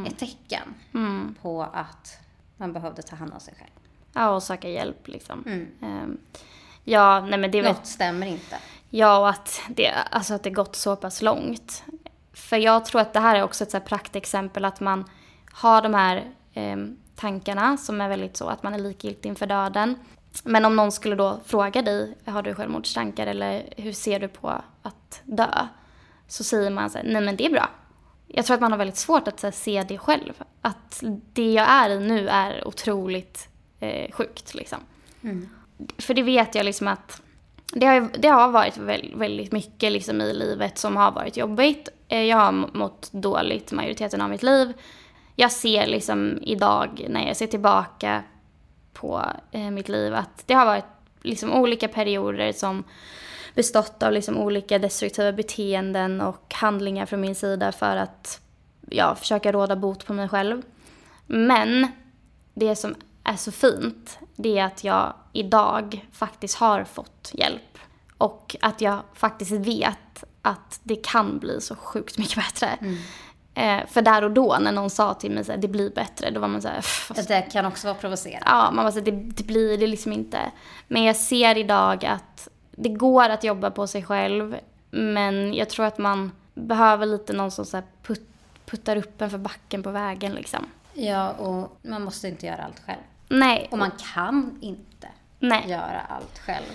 ett 0.07 0.17
tecken 0.19 0.73
Mm. 0.93 1.35
på 1.41 1.61
att 1.63 2.17
man 2.57 2.73
behövde 2.73 3.01
ta 3.01 3.15
hand 3.15 3.33
om 3.33 3.39
sig 3.39 3.53
själv. 3.59 3.69
Ja, 4.13 4.29
och 4.29 4.43
söka 4.43 4.69
hjälp 4.69 5.07
liksom. 5.07 5.43
Mm. 5.45 5.67
Ehm, 5.81 6.17
ja, 6.83 7.19
nej 7.29 7.39
men 7.39 7.51
det. 7.51 7.61
Något 7.61 7.87
stämmer 7.87 8.27
inte. 8.27 8.57
Ja, 8.89 9.17
och 9.19 9.29
att 9.29 9.61
det, 9.69 9.91
alltså 10.11 10.33
att 10.33 10.43
det 10.43 10.49
gått 10.49 10.75
så 10.75 10.95
pass 10.95 11.21
långt. 11.21 11.83
För 12.33 12.57
jag 12.57 12.85
tror 12.85 13.01
att 13.01 13.13
det 13.13 13.19
här 13.19 13.35
är 13.35 13.43
också 13.43 13.63
ett 13.63 13.71
så 13.71 13.77
här 13.77 13.85
praktexempel 13.85 14.65
att 14.65 14.79
man 14.79 15.05
har 15.51 15.81
de 15.81 15.93
här 15.93 16.31
ehm, 16.53 16.97
tankarna 17.15 17.77
som 17.77 18.01
är 18.01 18.09
väldigt 18.09 18.37
så 18.37 18.47
att 18.47 18.63
man 18.63 18.73
är 18.73 18.79
likgiltig 18.79 19.29
inför 19.29 19.47
döden. 19.47 19.95
Men 20.43 20.65
om 20.65 20.75
någon 20.75 20.91
skulle 20.91 21.15
då 21.15 21.39
fråga 21.45 21.81
dig, 21.81 22.17
har 22.25 22.41
du 22.41 22.55
självmordstankar 22.55 23.27
eller 23.27 23.73
hur 23.77 23.93
ser 23.93 24.19
du 24.19 24.27
på 24.27 24.49
att 24.81 25.21
dö? 25.25 25.67
Så 26.27 26.43
säger 26.43 26.69
man 26.69 26.89
så 26.89 26.97
här, 26.97 27.05
nej 27.05 27.21
men 27.21 27.35
det 27.35 27.45
är 27.45 27.49
bra. 27.49 27.69
Jag 28.27 28.45
tror 28.45 28.55
att 28.55 28.61
man 28.61 28.71
har 28.71 28.77
väldigt 28.77 28.97
svårt 28.97 29.27
att 29.27 29.43
här, 29.43 29.51
se 29.51 29.83
det 29.87 29.97
själv. 29.97 30.33
Att 30.61 31.03
det 31.33 31.51
jag 31.53 31.69
är 31.69 31.89
i 31.89 31.99
nu 31.99 32.29
är 32.29 32.67
otroligt 32.67 33.49
eh, 33.79 34.11
sjukt 34.11 34.53
liksom. 34.53 34.79
För 35.97 36.13
det 36.13 36.23
vet 36.23 36.55
jag 36.55 36.65
liksom 36.65 36.87
att 36.87 37.21
det 37.73 37.85
har, 37.85 38.09
det 38.17 38.27
har 38.27 38.49
varit 38.49 38.77
väldigt, 38.77 39.15
väldigt 39.17 39.51
mycket 39.51 39.91
liksom 39.91 40.21
i 40.21 40.33
livet 40.33 40.77
som 40.77 40.97
har 40.97 41.11
varit 41.11 41.37
jobbigt. 41.37 41.89
Eh, 42.07 42.21
Jag 42.23 42.37
har 42.37 42.51
mått 42.77 43.09
dåligt 43.11 43.71
majoriteten 43.71 44.21
av 44.21 44.29
mitt 44.29 44.43
liv. 44.43 44.73
Jag 45.35 45.51
ser 45.51 45.87
liksom 45.87 46.39
idag 46.41 47.05
när 47.09 47.27
jag 47.27 47.37
ser 47.37 47.47
tillbaka 47.47 48.23
på 48.93 49.25
eh, 49.51 49.71
mitt 49.71 49.89
liv 49.89 50.15
att 50.15 50.43
det 50.45 50.53
har 50.53 50.65
varit 50.65 50.85
liksom 51.21 51.53
olika 51.53 51.87
perioder 51.87 52.51
som 52.51 52.83
bestått 53.55 54.03
av 54.03 54.11
liksom 54.11 54.37
olika 54.37 54.79
destruktiva 54.79 55.31
beteenden 55.31 56.21
och 56.21 56.53
handlingar 56.53 57.05
från 57.05 57.21
min 57.21 57.35
sida 57.35 57.71
för 57.71 57.95
att 57.97 58.41
ja, 58.89 59.15
försöka 59.15 59.51
råda 59.51 59.75
bot 59.75 60.05
på 60.05 60.13
mig 60.13 60.29
själv. 60.29 60.61
Men 61.27 61.87
det 62.53 62.75
som 62.75 62.95
är 63.23 63.35
så 63.35 63.51
fint, 63.51 64.19
det 64.35 64.59
är 64.59 64.65
att 64.65 64.83
jag 64.83 65.13
idag 65.33 66.07
faktiskt 66.11 66.57
har 66.57 66.83
fått 66.83 67.31
hjälp. 67.33 67.77
Och 68.17 68.55
att 68.61 68.81
jag 68.81 68.99
faktiskt 69.13 69.51
vet 69.51 70.23
att 70.41 70.79
det 70.83 70.95
kan 70.95 71.39
bli 71.39 71.61
så 71.61 71.75
sjukt 71.75 72.17
mycket 72.17 72.35
bättre. 72.35 72.67
Mm. 72.67 72.97
Eh, 73.53 73.85
för 73.87 74.01
där 74.01 74.23
och 74.23 74.31
då 74.31 74.57
när 74.61 74.71
någon 74.71 74.89
sa 74.89 75.13
till 75.13 75.31
mig 75.31 75.51
att 75.51 75.61
det 75.61 75.67
blir 75.67 75.89
bättre, 75.89 76.31
då 76.31 76.39
var 76.39 76.47
man 76.47 76.61
såhär, 76.61 76.81
fast 76.81 77.27
Det 77.27 77.41
kan 77.41 77.65
också 77.65 77.87
vara 77.87 77.97
provocerande. 77.97 78.45
Ja, 78.45 78.71
man 78.71 78.85
bara 78.85 78.91
säger 78.91 79.11
det, 79.11 79.17
det 79.17 79.43
blir 79.43 79.77
det 79.77 79.87
liksom 79.87 80.13
inte. 80.13 80.39
Men 80.87 81.03
jag 81.03 81.15
ser 81.15 81.57
idag 81.57 82.05
att 82.05 82.49
det 82.71 82.89
går 82.89 83.29
att 83.29 83.43
jobba 83.43 83.71
på 83.71 83.87
sig 83.87 84.03
själv. 84.03 84.57
Men 84.89 85.53
jag 85.53 85.69
tror 85.69 85.85
att 85.85 85.97
man 85.97 86.31
behöver 86.53 87.05
lite 87.05 87.33
någon 87.33 87.51
som 87.51 87.65
så 87.65 87.77
här 87.77 87.85
put, 88.03 88.27
puttar 88.65 88.95
upp 88.95 89.21
en 89.21 89.29
för 89.29 89.37
backen 89.37 89.83
på 89.83 89.91
vägen 89.91 90.33
liksom. 90.33 90.65
Ja, 90.93 91.31
och 91.31 91.77
man 91.81 92.01
måste 92.01 92.27
inte 92.27 92.45
göra 92.45 92.63
allt 92.63 92.81
själv. 92.85 93.01
Nej. 93.27 93.67
Och 93.71 93.77
man 93.77 93.91
kan 94.13 94.57
inte 94.61 95.07
Nej. 95.39 95.63
göra 95.67 96.01
allt 96.09 96.39
själv. 96.39 96.65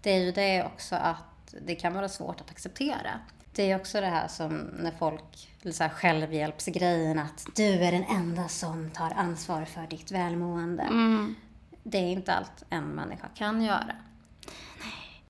Det 0.00 0.10
är 0.10 0.18
ju 0.18 0.32
det 0.32 0.64
också 0.64 0.94
att 0.94 1.54
det 1.66 1.74
kan 1.74 1.94
vara 1.94 2.08
svårt 2.08 2.40
att 2.40 2.50
acceptera. 2.50 3.10
Det 3.54 3.70
är 3.70 3.76
också 3.76 4.00
det 4.00 4.06
här 4.06 4.28
som 4.28 4.58
när 4.58 4.90
folk, 4.98 5.50
så 5.72 5.82
här 5.82 5.90
självhjälpsgrejen 5.90 7.18
att 7.18 7.46
du 7.56 7.72
är 7.72 7.92
den 7.92 8.04
enda 8.04 8.48
som 8.48 8.90
tar 8.90 9.10
ansvar 9.10 9.64
för 9.64 9.86
ditt 9.86 10.12
välmående. 10.12 10.82
Mm. 10.82 11.34
Det 11.82 11.98
är 11.98 12.12
inte 12.12 12.32
allt 12.32 12.64
en 12.70 12.84
människa 12.84 13.28
kan 13.34 13.62
göra. 13.62 13.96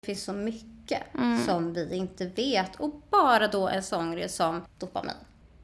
Det 0.00 0.06
finns 0.06 0.24
så 0.24 0.32
mycket 0.32 1.02
som 1.46 1.72
vi 1.74 1.96
inte 1.96 2.26
vet 2.26 2.76
och 2.76 3.02
bara 3.10 3.48
då 3.48 3.68
en 3.68 3.82
sån 3.82 4.12
grej 4.12 4.28
som 4.28 4.62
dopamin. 4.78 5.14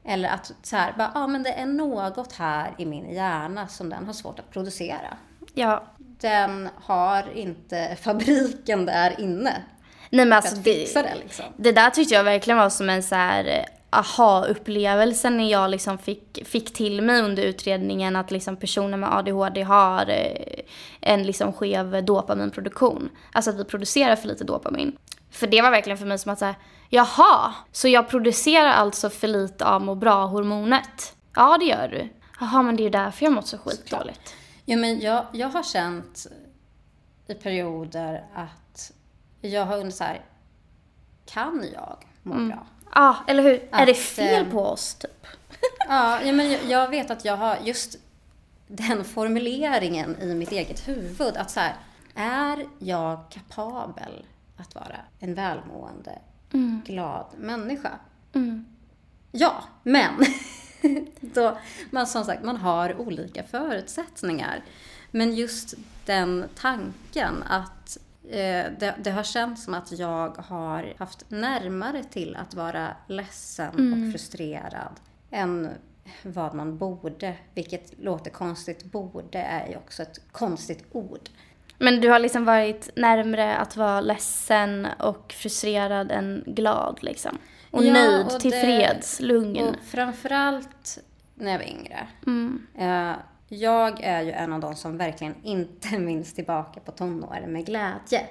Eller 0.03 0.29
att 0.29 0.51
så 0.61 0.75
här, 0.75 0.93
bara, 0.97 1.11
ja 1.13 1.27
men 1.27 1.43
det 1.43 1.53
är 1.53 1.65
något 1.65 2.33
här 2.33 2.75
i 2.77 2.85
min 2.85 3.09
hjärna 3.09 3.67
som 3.67 3.89
den 3.89 4.05
har 4.05 4.13
svårt 4.13 4.39
att 4.39 4.51
producera. 4.51 5.17
Ja. 5.53 5.83
Den 5.97 6.69
har 6.75 7.37
inte 7.37 7.97
fabriken 8.01 8.85
där 8.85 9.21
inne 9.21 9.63
Nej 10.09 10.25
men 10.25 10.33
alltså 10.33 10.55
det, 10.55 10.93
det 10.93 11.15
liksom. 11.23 11.45
det 11.57 11.71
där 11.71 11.89
tyckte 11.89 12.13
jag 12.13 12.23
verkligen 12.23 12.57
var 12.57 12.69
som 12.69 12.89
en 12.89 13.03
så 13.03 13.15
här 13.15 13.45
eh, 13.45 13.63
aha-upplevelse 13.89 15.29
när 15.29 15.51
jag 15.51 15.69
liksom 15.69 15.97
fick, 15.97 16.47
fick 16.47 16.73
till 16.73 17.01
mig 17.01 17.21
under 17.21 17.43
utredningen 17.43 18.15
att 18.15 18.31
liksom 18.31 18.57
personer 18.57 18.97
med 18.97 19.13
ADHD 19.13 19.63
har 19.63 20.09
eh, 20.09 20.63
en 21.01 21.23
liksom 21.23 21.53
skev 21.53 22.05
dopaminproduktion. 22.05 23.09
Alltså 23.31 23.51
att 23.51 23.59
vi 23.59 23.63
producerar 23.63 24.15
för 24.15 24.27
lite 24.27 24.43
dopamin. 24.43 24.97
För 25.31 25.47
det 25.47 25.61
var 25.61 25.71
verkligen 25.71 25.97
för 25.97 26.05
mig 26.05 26.19
som 26.19 26.31
att 26.31 26.39
säga, 26.39 26.55
jaha, 26.89 27.53
så 27.71 27.87
jag 27.87 28.09
producerar 28.09 28.71
alltså 28.71 29.09
för 29.09 29.27
lite 29.27 29.65
av 29.65 29.81
må 29.81 29.95
bra-hormonet? 29.95 31.15
Ja, 31.35 31.57
det 31.59 31.65
gör 31.65 31.87
du. 31.87 32.09
Jaha, 32.39 32.61
men 32.61 32.75
det 32.75 32.81
är 32.81 32.85
ju 32.85 32.89
därför 32.89 33.25
jag 33.25 33.33
mått 33.33 33.47
så 33.47 33.57
skitdåligt. 33.57 34.35
Ja, 34.65 34.77
men 34.77 34.99
jag, 34.99 35.25
jag 35.33 35.49
har 35.49 35.63
känt 35.63 36.27
i 37.27 37.33
perioder 37.33 38.23
att 38.35 38.68
jag 39.41 39.65
har 39.65 39.77
undrat 39.77 39.95
så 39.95 40.03
här, 40.03 40.21
kan 41.25 41.65
jag 41.73 41.97
må 42.23 42.33
bra? 42.33 42.67
Ja, 42.93 43.17
eller 43.27 43.43
hur? 43.43 43.69
är 43.71 43.85
det 43.85 43.91
Att, 43.91 43.97
fel 43.97 44.45
eh, 44.45 44.51
på 44.51 44.65
oss, 44.65 44.95
typ? 44.95 45.27
Ja, 45.87 46.21
ja 46.21 46.31
men 46.33 46.51
jag, 46.51 46.63
jag 46.65 46.87
vet 46.89 47.11
att 47.11 47.25
jag 47.25 47.37
har 47.37 47.57
just 47.63 47.95
den 48.67 49.05
formuleringen 49.05 50.21
i 50.21 50.35
mitt 50.35 50.51
eget 50.51 50.87
huvud. 50.87 51.37
Att 51.37 51.51
så 51.51 51.59
här, 51.59 51.75
är 52.15 52.65
jag 52.79 53.19
kapabel 53.29 54.25
att 54.57 54.75
vara 54.75 54.95
en 55.19 55.33
välmående, 55.33 56.19
glad 56.85 57.25
människa? 57.37 57.91
Mm. 58.33 58.65
Ja, 59.31 59.63
men 59.83 60.25
då, 61.19 61.57
man, 61.91 62.07
som 62.07 62.25
sagt, 62.25 62.43
man 62.43 62.57
har 62.57 63.01
olika 63.01 63.43
förutsättningar. 63.43 64.63
Men 65.11 65.35
just 65.35 65.73
den 66.05 66.45
tanken 66.55 67.43
att 67.43 67.97
det, 68.79 68.95
det 69.03 69.11
har 69.11 69.23
känts 69.23 69.63
som 69.63 69.73
att 69.73 69.91
jag 69.91 70.37
har 70.37 70.93
haft 70.99 71.25
närmare 71.29 72.03
till 72.03 72.35
att 72.35 72.53
vara 72.53 72.87
ledsen 73.07 73.69
och 73.93 74.11
frustrerad 74.11 74.99
än 75.31 75.69
vad 76.23 76.53
man 76.55 76.77
borde. 76.77 77.33
Vilket 77.53 77.93
låter 77.99 78.31
konstigt. 78.31 78.83
Borde 78.83 79.39
är 79.39 79.67
ju 79.67 79.75
också 79.75 80.01
ett 80.03 80.19
konstigt 80.31 80.85
ord. 80.91 81.29
Men 81.77 82.01
du 82.01 82.09
har 82.09 82.19
liksom 82.19 82.45
varit 82.45 82.89
närmre 82.95 83.55
att 83.55 83.77
vara 83.77 84.01
ledsen 84.01 84.87
och 84.99 85.33
frustrerad 85.33 86.11
än 86.11 86.43
glad 86.47 86.97
liksom. 87.01 87.37
Och 87.71 87.85
Ja, 87.85 87.93
nöjd, 87.93 88.25
och 88.25 88.31
det- 88.33 88.39
tillfreds, 88.39 89.19
lugn. 89.19 89.57
Och 89.67 89.75
framförallt 89.85 90.99
när 91.35 91.51
jag 91.51 91.59
var 91.59 91.65
yngre. 91.65 92.07
Mm. 92.27 92.67
Jag 93.51 94.03
är 94.03 94.21
ju 94.21 94.31
en 94.31 94.53
av 94.53 94.59
de 94.59 94.75
som 94.75 94.97
verkligen 94.97 95.35
inte 95.43 95.99
minns 95.99 96.33
tillbaka 96.33 96.79
på 96.79 96.91
tonåren 96.91 97.53
med 97.53 97.65
glädje. 97.65 98.27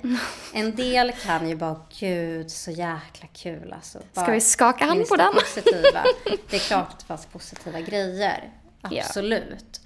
En 0.55 0.77
del 0.77 1.13
kan 1.13 1.49
ju 1.49 1.57
bara, 1.57 1.81
gud 1.99 2.51
så 2.51 2.71
jäkla 2.71 3.29
kul 3.33 3.73
alltså. 3.73 3.99
Bara 4.15 4.23
Ska 4.23 4.33
vi 4.33 4.41
skaka 4.41 4.85
hand 4.85 5.09
på 5.09 5.17
den? 5.17 5.33
Positiva. 5.35 6.05
Det 6.51 6.57
är 6.57 6.61
klart 6.61 6.89
att 6.89 6.99
det 6.99 7.05
fanns 7.05 7.27
positiva 7.27 7.81
grejer. 7.81 8.53
Absolut. 8.81 9.81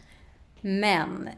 Men 0.60 1.28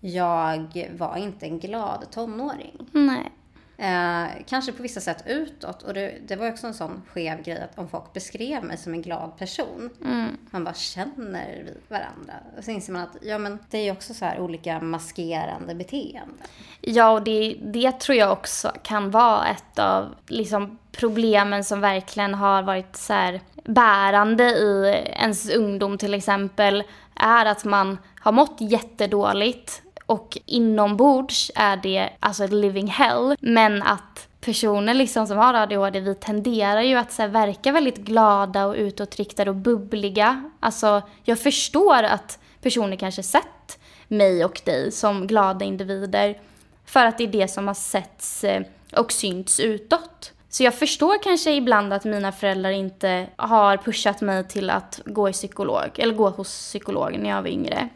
jag 0.00 0.88
var 0.98 1.16
inte 1.16 1.46
en 1.46 1.58
glad 1.58 2.06
tonåring. 2.10 2.88
Nej. 2.92 3.32
Eh, 3.80 4.26
kanske 4.46 4.72
på 4.72 4.82
vissa 4.82 5.00
sätt 5.00 5.24
utåt. 5.26 5.82
Och 5.82 5.94
det, 5.94 6.14
det 6.28 6.36
var 6.36 6.48
också 6.48 6.66
en 6.66 6.74
sån 6.74 7.02
skev 7.12 7.42
grej 7.42 7.62
att 7.62 7.78
om 7.78 7.88
folk 7.88 8.12
beskrev 8.12 8.64
mig 8.64 8.76
som 8.76 8.94
en 8.94 9.02
glad 9.02 9.38
person. 9.38 9.90
Mm. 10.04 10.36
Man 10.50 10.64
bara, 10.64 10.74
känner 10.74 11.62
vi 11.64 11.74
varandra? 11.88 12.34
Och 12.58 12.64
så 12.64 12.70
inser 12.70 12.92
man 12.92 13.02
att 13.02 13.16
ja, 13.22 13.38
men 13.38 13.58
det 13.70 13.78
är 13.78 13.92
också 13.92 14.14
så 14.14 14.24
här 14.24 14.40
olika 14.40 14.80
maskerande 14.80 15.74
beteenden. 15.74 16.48
Ja, 16.80 17.10
och 17.10 17.22
det, 17.22 17.56
det 17.60 18.00
tror 18.00 18.18
jag 18.18 18.32
också 18.32 18.72
kan 18.82 19.10
vara 19.10 19.46
ett 19.48 19.78
av 19.78 20.14
liksom, 20.26 20.78
problemen 20.92 21.64
som 21.64 21.80
verkligen 21.80 22.34
har 22.34 22.62
varit 22.62 22.96
så 22.96 23.12
här, 23.12 23.40
bärande 23.64 24.44
i 24.44 25.04
ens 25.16 25.50
ungdom 25.50 25.98
till 25.98 26.14
exempel. 26.14 26.82
Är 27.14 27.46
att 27.46 27.64
man 27.64 27.98
har 28.20 28.32
mått 28.32 28.56
jättedåligt 28.58 29.82
och 30.10 30.38
inombords 30.46 31.50
är 31.54 31.76
det 31.76 32.10
alltså 32.20 32.44
ett 32.44 32.52
living 32.52 32.86
hell. 32.86 33.36
Men 33.40 33.82
att 33.82 34.28
personer 34.40 34.94
liksom 34.94 35.26
som 35.26 35.38
har 35.38 35.54
ADHD, 35.54 36.00
vi 36.00 36.14
tenderar 36.14 36.82
ju 36.82 36.96
att 36.96 37.12
så 37.12 37.22
här, 37.22 37.28
verka 37.28 37.72
väldigt 37.72 37.96
glada 37.96 38.66
och 38.66 38.74
utåtriktade 38.74 39.50
och 39.50 39.56
bubbliga. 39.56 40.50
Alltså, 40.60 41.02
jag 41.24 41.38
förstår 41.38 42.02
att 42.02 42.38
personer 42.62 42.96
kanske 42.96 43.22
sett 43.22 43.78
mig 44.08 44.44
och 44.44 44.60
dig 44.64 44.92
som 44.92 45.26
glada 45.26 45.64
individer 45.64 46.38
för 46.84 47.06
att 47.06 47.18
det 47.18 47.24
är 47.24 47.28
det 47.28 47.48
som 47.48 47.66
har 47.66 47.74
setts 47.74 48.44
eh, 48.44 48.62
och 48.96 49.12
synts 49.12 49.60
utåt. 49.60 50.32
Så 50.48 50.62
jag 50.62 50.74
förstår 50.74 51.22
kanske 51.22 51.52
ibland 51.52 51.92
att 51.92 52.04
mina 52.04 52.32
föräldrar 52.32 52.70
inte 52.70 53.26
har 53.36 53.76
pushat 53.76 54.20
mig 54.20 54.48
till 54.48 54.70
att 54.70 55.00
gå 55.04 55.28
i 55.28 55.32
psykolog, 55.32 55.90
eller 55.94 56.14
gå 56.14 56.28
hos 56.28 56.48
psykolog 56.48 57.18
när 57.18 57.30
jag 57.30 57.42
var 57.42 57.48
yngre. 57.48 57.88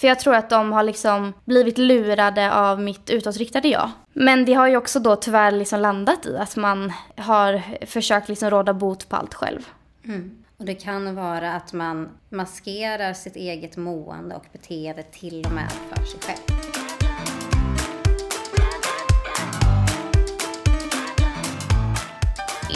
För 0.00 0.08
jag 0.08 0.20
tror 0.20 0.34
att 0.34 0.50
de 0.50 0.72
har 0.72 0.82
liksom 0.82 1.32
blivit 1.44 1.78
lurade 1.78 2.54
av 2.54 2.80
mitt 2.80 3.10
utåtriktade 3.10 3.68
jag. 3.68 3.90
Men 4.12 4.44
det 4.44 4.54
har 4.54 4.68
ju 4.68 4.76
också 4.76 5.00
då 5.00 5.16
tyvärr 5.16 5.50
liksom 5.50 5.80
landat 5.80 6.26
i 6.26 6.36
att 6.36 6.56
man 6.56 6.92
har 7.16 7.62
försökt 7.86 8.28
liksom 8.28 8.50
råda 8.50 8.74
bot 8.74 9.08
på 9.08 9.16
allt 9.16 9.34
själv. 9.34 9.68
Mm. 10.04 10.44
Och 10.56 10.64
det 10.64 10.74
kan 10.74 11.14
vara 11.14 11.52
att 11.52 11.72
man 11.72 12.08
maskerar 12.28 13.12
sitt 13.12 13.36
eget 13.36 13.76
mående 13.76 14.34
och 14.34 14.44
beteende 14.52 15.02
till 15.02 15.44
och 15.46 15.52
med 15.52 15.72
för 15.72 16.04
sig 16.04 16.20
själv. 16.20 16.58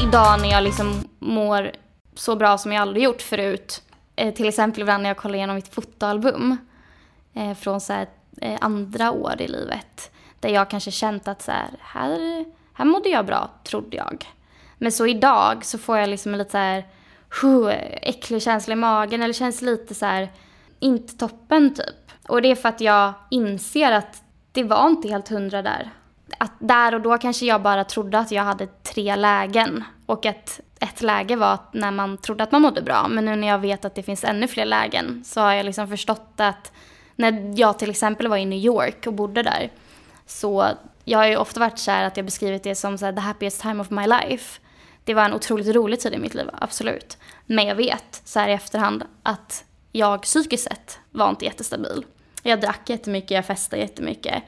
Idag 0.09 0.41
när 0.41 0.51
jag 0.51 0.63
liksom 0.63 1.05
mår 1.19 1.71
så 2.15 2.37
bra 2.37 2.59
som 2.59 2.73
jag 2.73 2.83
aldrig 2.83 3.05
gjort 3.05 3.23
förut, 3.23 3.83
eh, 4.17 4.35
till 4.35 4.49
exempel 4.49 4.81
ibland 4.81 5.03
när 5.03 5.11
jag 5.11 5.17
kollar 5.17 5.35
igenom 5.35 5.57
mitt 5.57 5.75
fotoalbum 5.75 6.57
eh, 7.35 7.55
från 7.55 7.81
så 7.81 7.93
här, 7.93 8.09
eh, 8.41 8.59
andra 8.61 9.11
år 9.11 9.35
i 9.39 9.49
livet, 9.49 10.11
där 10.41 10.49
jag 10.49 10.71
kanske 10.71 10.91
känt 10.91 11.29
att 11.29 11.43
så 11.43 11.51
här, 11.51 11.71
här, 11.81 12.45
här 12.75 12.85
mådde 12.85 13.09
jag 13.09 13.27
bra, 13.27 13.51
trodde 13.65 13.97
jag. 13.97 14.27
Men 14.79 14.93
så 14.93 15.07
idag 15.07 15.65
så 15.65 15.79
får 15.79 15.99
jag 15.99 16.09
liksom 16.09 16.33
en 16.33 16.39
lite 16.39 16.51
så 16.51 16.59
här, 16.59 16.85
huh, 17.43 17.75
äcklig 18.03 18.43
känsla 18.43 18.73
i 18.73 18.77
magen 18.77 19.23
eller 19.23 19.35
känns 19.35 19.63
lite 19.63 19.95
så 19.95 20.07
här, 20.07 20.33
inte 20.81 21.17
toppen 21.17 21.75
typ. 21.75 22.11
Och 22.29 22.43
det 22.43 22.51
är 22.51 22.55
för 22.55 22.69
att 22.69 22.81
jag 22.81 23.13
inser 23.31 23.93
att 23.93 24.23
det 24.53 24.63
var 24.63 24.87
inte 24.87 25.09
helt 25.09 25.29
hundra 25.29 25.63
där. 25.63 25.91
Att 26.39 26.53
där 26.59 26.95
och 26.95 27.01
då 27.01 27.19
kanske 27.19 27.47
jag 27.47 27.63
bara 27.63 27.85
trodde 27.85 28.19
att 28.19 28.31
jag 28.31 28.43
hade 28.43 28.67
tre 28.67 29.17
lägen 29.17 29.85
och 30.07 30.27
att 30.27 30.61
ett 30.81 31.03
läge 31.03 31.37
var 31.37 31.59
när 31.73 31.91
man 31.91 32.19
trodde 32.19 32.45
att 32.45 32.53
man 32.53 32.63
mådde 32.63 32.83
bra. 32.83 33.09
Men 33.09 33.25
nu 33.25 33.37
när 33.37 33.49
jag 33.49 33.59
vet 33.59 33.85
att 33.85 33.95
det 33.95 34.03
finns 34.03 34.25
ännu 34.25 34.49
fler 34.49 34.65
lägen 34.65 35.25
så 35.25 35.41
har 35.41 35.53
jag 35.53 35.67
liksom 35.67 35.89
förstått 35.89 36.33
att 36.37 36.73
när 37.17 37.53
jag 37.61 37.79
till 37.79 37.91
exempel 37.91 38.29
var 38.29 38.37
i 38.37 38.45
New 38.45 38.59
York 38.59 39.07
och 39.07 39.13
bodde 39.13 39.43
där 39.43 39.71
så 40.27 40.69
jag 41.05 41.19
har 41.19 41.27
ju 41.27 41.37
ofta 41.37 41.61
varit 41.61 41.79
så 41.79 41.91
att 41.91 42.17
jag 42.17 42.27
beskrivit 42.27 42.63
det 42.63 42.75
som 42.75 42.99
så 42.99 43.05
här, 43.05 43.13
the 43.13 43.21
happiest 43.21 43.61
time 43.61 43.81
of 43.81 43.91
my 43.91 44.07
life. 44.07 44.61
Det 45.05 45.15
var 45.15 45.25
en 45.25 45.35
otroligt 45.35 45.75
rolig 45.75 46.01
tid 46.01 46.15
i 46.15 46.19
mitt 46.19 46.35
liv, 46.35 46.51
absolut. 46.53 47.19
Men 47.47 47.67
jag 47.67 47.75
vet 47.75 48.23
så 48.25 48.41
här 48.41 48.49
i 48.49 48.53
efterhand 48.53 49.05
att 49.23 49.65
jag 49.93 50.23
psykiskt 50.23 50.65
sett 50.65 50.99
var 51.11 51.31
inte 51.31 51.45
jättestabil. 51.45 52.05
Jag 52.43 52.61
drack 52.61 52.91
jättemycket, 52.91 53.31
jag 53.31 53.47
festade 53.47 53.83
jättemycket. 53.83 54.43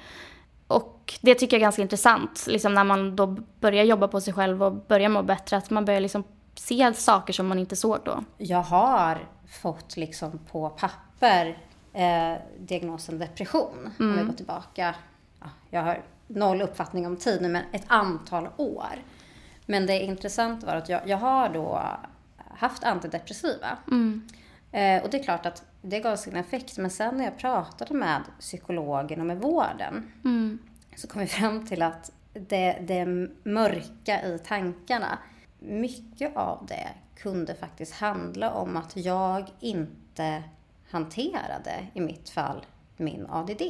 Och 0.66 1.14
det 1.20 1.34
tycker 1.34 1.56
jag 1.56 1.60
är 1.60 1.66
ganska 1.66 1.82
intressant, 1.82 2.46
liksom 2.46 2.74
när 2.74 2.84
man 2.84 3.16
då 3.16 3.26
börjar 3.60 3.84
jobba 3.84 4.08
på 4.08 4.20
sig 4.20 4.32
själv 4.32 4.62
och 4.62 4.72
börjar 4.72 5.08
må 5.08 5.22
bättre, 5.22 5.56
att 5.56 5.70
man 5.70 5.84
börjar 5.84 6.00
liksom 6.00 6.24
se 6.54 6.94
saker 6.94 7.32
som 7.32 7.46
man 7.46 7.58
inte 7.58 7.76
såg 7.76 7.98
då. 8.04 8.24
Jag 8.38 8.62
har 8.62 9.28
fått 9.62 9.96
liksom 9.96 10.38
på 10.52 10.68
papper 10.68 11.58
eh, 11.96 12.38
diagnosen 12.58 13.18
depression. 13.18 13.78
Mm. 13.78 13.92
Om 13.98 14.12
vi 14.12 14.20
mm. 14.20 14.26
går 14.26 14.34
tillbaka, 14.34 14.94
ja, 15.40 15.46
jag 15.70 15.82
har 15.82 16.02
noll 16.26 16.62
uppfattning 16.62 17.06
om 17.06 17.16
tid 17.16 17.42
nu, 17.42 17.48
men 17.48 17.64
ett 17.72 17.84
antal 17.86 18.48
år. 18.56 19.02
Men 19.66 19.86
det 19.86 20.00
intressanta 20.00 20.66
var 20.66 20.74
att 20.74 20.88
jag, 20.88 21.08
jag 21.08 21.16
har 21.16 21.48
då 21.48 21.82
haft 22.36 22.84
antidepressiva. 22.84 23.78
Mm. 23.86 24.28
Eh, 24.72 25.02
och 25.02 25.10
det 25.10 25.18
är 25.18 25.22
klart 25.22 25.46
att 25.46 25.64
det 25.82 26.00
gav 26.00 26.16
sin 26.16 26.36
effekt. 26.36 26.78
Men 26.78 26.90
sen 26.90 27.16
när 27.16 27.24
jag 27.24 27.38
pratade 27.38 27.94
med 27.94 28.22
psykologen 28.40 29.20
och 29.20 29.26
med 29.26 29.38
vården 29.38 30.12
mm. 30.24 30.58
så 30.96 31.08
kom 31.08 31.20
vi 31.20 31.26
fram 31.26 31.66
till 31.66 31.82
att 31.82 32.12
det, 32.32 32.78
det 32.80 33.06
mörka 33.42 34.22
i 34.22 34.38
tankarna, 34.38 35.18
mycket 35.58 36.36
av 36.36 36.66
det 36.68 36.88
kunde 37.14 37.54
faktiskt 37.54 37.94
handla 37.94 38.50
om 38.50 38.76
att 38.76 38.96
jag 38.96 39.50
inte 39.60 40.42
hanterade, 40.90 41.86
i 41.94 42.00
mitt 42.00 42.28
fall, 42.28 42.66
min 42.96 43.26
ADD. 43.30 43.62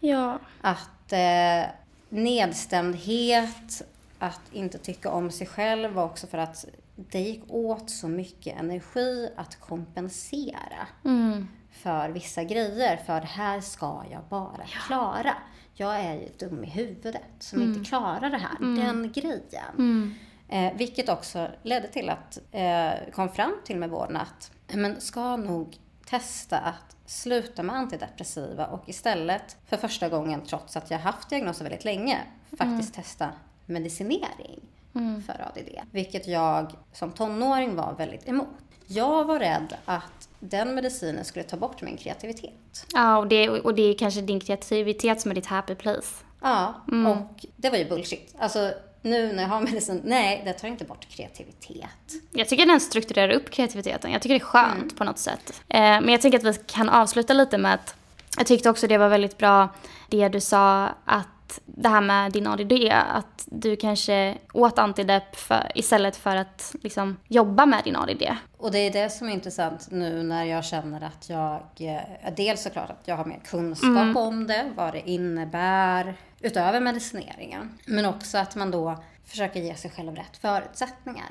Ja. 0.00 0.38
Att 0.60 1.12
eh, 1.12 1.70
nedstämdhet, 2.08 3.82
att 4.18 4.40
inte 4.52 4.78
tycka 4.78 5.10
om 5.10 5.30
sig 5.30 5.46
själv 5.46 5.92
var 5.92 6.04
också 6.04 6.26
för 6.26 6.38
att 6.38 6.64
det 6.96 7.20
gick 7.20 7.42
åt 7.48 7.90
så 7.90 8.08
mycket 8.08 8.60
energi 8.60 9.30
att 9.36 9.60
kompensera 9.60 10.86
mm. 11.04 11.48
för 11.72 12.08
vissa 12.08 12.44
grejer. 12.44 12.96
För 12.96 13.20
här 13.20 13.60
ska 13.60 14.04
jag 14.10 14.22
bara 14.28 14.60
ja. 14.60 14.80
klara. 14.86 15.36
Jag 15.74 16.00
är 16.00 16.14
ju 16.14 16.28
dum 16.38 16.64
i 16.64 16.66
huvudet 16.66 17.22
som 17.38 17.58
mm. 17.58 17.74
inte 17.74 17.88
klarar 17.88 18.30
det 18.30 18.38
här. 18.38 18.56
Mm. 18.60 18.86
Den 18.86 19.12
grejen. 19.12 19.74
Mm. 19.78 20.14
Eh, 20.48 20.72
vilket 20.76 21.08
också 21.08 21.48
ledde 21.62 21.88
till 21.88 22.08
att, 22.08 22.38
eh, 22.52 23.12
kom 23.12 23.28
fram 23.28 23.52
till 23.64 23.76
med 23.76 23.90
vården 23.90 24.16
att, 24.16 24.52
men 24.74 25.00
ska 25.00 25.36
nog 25.36 25.78
testa 26.10 26.58
att 26.58 26.96
sluta 27.06 27.62
med 27.62 27.76
antidepressiva 27.76 28.66
och 28.66 28.88
istället 28.88 29.56
för 29.66 29.76
första 29.76 30.08
gången, 30.08 30.40
trots 30.46 30.76
att 30.76 30.90
jag 30.90 30.98
haft 30.98 31.30
diagnosen 31.30 31.64
väldigt 31.64 31.84
länge, 31.84 32.18
faktiskt 32.50 32.96
mm. 32.96 33.04
testa 33.04 33.28
medicinering 33.66 34.60
mm. 34.94 35.22
för 35.22 35.32
ADD. 35.32 35.68
Vilket 35.90 36.28
jag 36.28 36.72
som 36.92 37.12
tonåring 37.12 37.76
var 37.76 37.94
väldigt 37.98 38.28
emot. 38.28 38.48
Jag 38.86 39.24
var 39.24 39.38
rädd 39.38 39.76
att 39.84 40.28
den 40.40 40.74
medicinen 40.74 41.24
skulle 41.24 41.44
ta 41.44 41.56
bort 41.56 41.82
min 41.82 41.96
kreativitet. 41.96 42.86
Ja, 42.92 43.18
och 43.18 43.26
det, 43.26 43.48
och 43.48 43.74
det 43.74 43.82
är 43.82 43.98
kanske 43.98 44.20
din 44.20 44.40
kreativitet 44.40 45.20
som 45.20 45.30
är 45.30 45.34
ditt 45.34 45.46
happy 45.46 45.74
place. 45.74 46.24
Ja, 46.40 46.74
mm. 46.88 47.06
och 47.06 47.46
det 47.56 47.70
var 47.70 47.78
ju 47.78 47.88
bullshit. 47.88 48.34
Alltså, 48.38 48.72
nu 49.02 49.32
när 49.32 49.42
jag 49.42 49.50
har 49.50 49.60
medicin, 49.60 50.00
nej, 50.04 50.42
det 50.44 50.52
tar 50.52 50.68
inte 50.68 50.84
bort 50.84 51.08
kreativitet. 51.08 51.88
Jag 52.32 52.48
tycker 52.48 52.66
den 52.66 52.80
strukturerar 52.80 53.32
upp 53.32 53.50
kreativiteten. 53.50 54.12
Jag 54.12 54.22
tycker 54.22 54.34
det 54.34 54.40
är 54.40 54.44
skönt 54.44 54.82
mm. 54.82 54.96
på 54.96 55.04
något 55.04 55.18
sätt. 55.18 55.62
Eh, 55.68 55.80
men 55.80 56.08
jag 56.08 56.20
tänker 56.20 56.38
att 56.38 56.56
vi 56.56 56.62
kan 56.66 56.88
avsluta 56.88 57.32
lite 57.32 57.58
med 57.58 57.74
att 57.74 57.94
jag 58.36 58.46
tyckte 58.46 58.70
också 58.70 58.86
det 58.86 58.98
var 58.98 59.08
väldigt 59.08 59.38
bra 59.38 59.68
det 60.08 60.28
du 60.28 60.40
sa 60.40 60.88
att 61.04 61.26
det 61.64 61.88
här 61.88 62.00
med 62.00 62.32
din 62.32 62.46
ADD, 62.46 62.72
att 62.92 63.44
du 63.46 63.76
kanske 63.76 64.38
åt 64.52 64.78
antidepp 64.78 65.36
för, 65.36 65.72
istället 65.74 66.16
för 66.16 66.36
att 66.36 66.74
liksom, 66.82 67.16
jobba 67.28 67.66
med 67.66 67.84
din 67.84 67.96
ADD. 67.96 68.22
Och 68.56 68.72
det 68.72 68.78
är 68.78 68.90
det 68.90 69.10
som 69.10 69.28
är 69.28 69.32
intressant 69.32 69.90
nu 69.90 70.22
när 70.22 70.44
jag 70.44 70.64
känner 70.64 71.00
att 71.00 71.28
jag, 71.28 71.62
eh, 71.78 72.34
dels 72.36 72.62
såklart 72.62 72.90
att 72.90 73.02
jag 73.04 73.16
har 73.16 73.24
mer 73.24 73.40
kunskap 73.44 73.88
mm. 73.88 74.16
om 74.16 74.46
det, 74.46 74.72
vad 74.76 74.92
det 74.92 75.10
innebär, 75.10 76.14
utöver 76.40 76.80
medicineringen. 76.80 77.78
Men 77.86 78.04
också 78.04 78.38
att 78.38 78.56
man 78.56 78.70
då 78.70 79.04
försöker 79.24 79.60
ge 79.60 79.74
sig 79.74 79.90
själv 79.90 80.16
rätt 80.16 80.36
förutsättningar. 80.36 81.28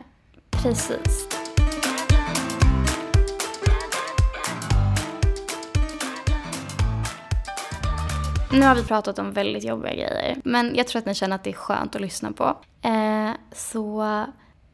Precis. 0.49 1.27
Nu 8.51 8.65
har 8.65 8.75
vi 8.75 8.83
pratat 8.83 9.19
om 9.19 9.33
väldigt 9.33 9.63
jobbiga 9.63 9.93
grejer, 9.93 10.41
men 10.43 10.75
jag 10.75 10.87
tror 10.87 10.99
att 10.99 11.05
ni 11.05 11.15
känner 11.15 11.35
att 11.35 11.43
det 11.43 11.49
är 11.49 11.53
skönt 11.53 11.95
att 11.95 12.01
lyssna 12.01 12.31
på. 12.31 12.57
Eh, 12.81 13.31
så 13.51 14.05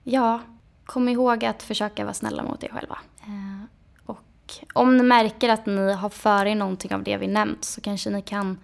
ja, 0.03 0.41
kom 0.85 1.09
ihåg 1.09 1.45
att 1.45 1.63
försöka 1.63 2.03
vara 2.03 2.13
snälla 2.13 2.43
mot 2.43 2.63
er 2.63 2.69
själva. 2.69 2.97
Eh, 3.21 3.65
och 4.05 4.53
om 4.73 4.97
ni 4.97 5.03
märker 5.03 5.49
att 5.49 5.65
ni 5.65 5.93
har 5.93 6.09
för 6.09 6.45
er 6.45 6.55
någonting 6.55 6.93
av 6.93 7.03
det 7.03 7.17
vi 7.17 7.27
nämnt 7.27 7.65
så 7.65 7.81
kanske 7.81 8.09
ni 8.09 8.21
kan 8.21 8.57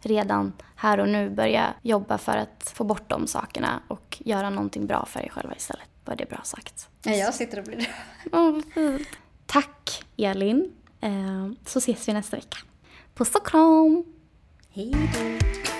redan 0.00 0.52
här 0.76 1.00
och 1.00 1.08
nu 1.08 1.30
börja 1.30 1.74
jobba 1.82 2.18
för 2.18 2.36
att 2.36 2.72
få 2.74 2.84
bort 2.84 3.08
de 3.08 3.26
sakerna 3.26 3.80
och 3.88 4.22
göra 4.24 4.50
någonting 4.50 4.86
bra 4.86 5.06
för 5.06 5.20
er 5.20 5.28
själva 5.28 5.54
istället. 5.56 5.88
Var 6.04 6.16
det 6.16 6.28
bra 6.28 6.40
sagt? 6.44 6.88
Ja, 7.02 7.12
jag 7.12 7.34
sitter 7.34 7.58
och 7.58 7.64
blir 7.64 7.76
rörd. 7.76 7.86
Oh, 8.32 8.60
fint. 8.74 9.08
Tack 9.46 10.04
Elin. 10.16 10.72
Eh, 11.00 11.48
så 11.66 11.78
ses 11.78 12.08
vi 12.08 12.12
nästa 12.12 12.36
vecka. 12.36 12.58
Puss 13.14 13.34
och 13.34 13.46
kram! 13.46 14.04
Hej 14.70 14.92
då! 14.92 15.77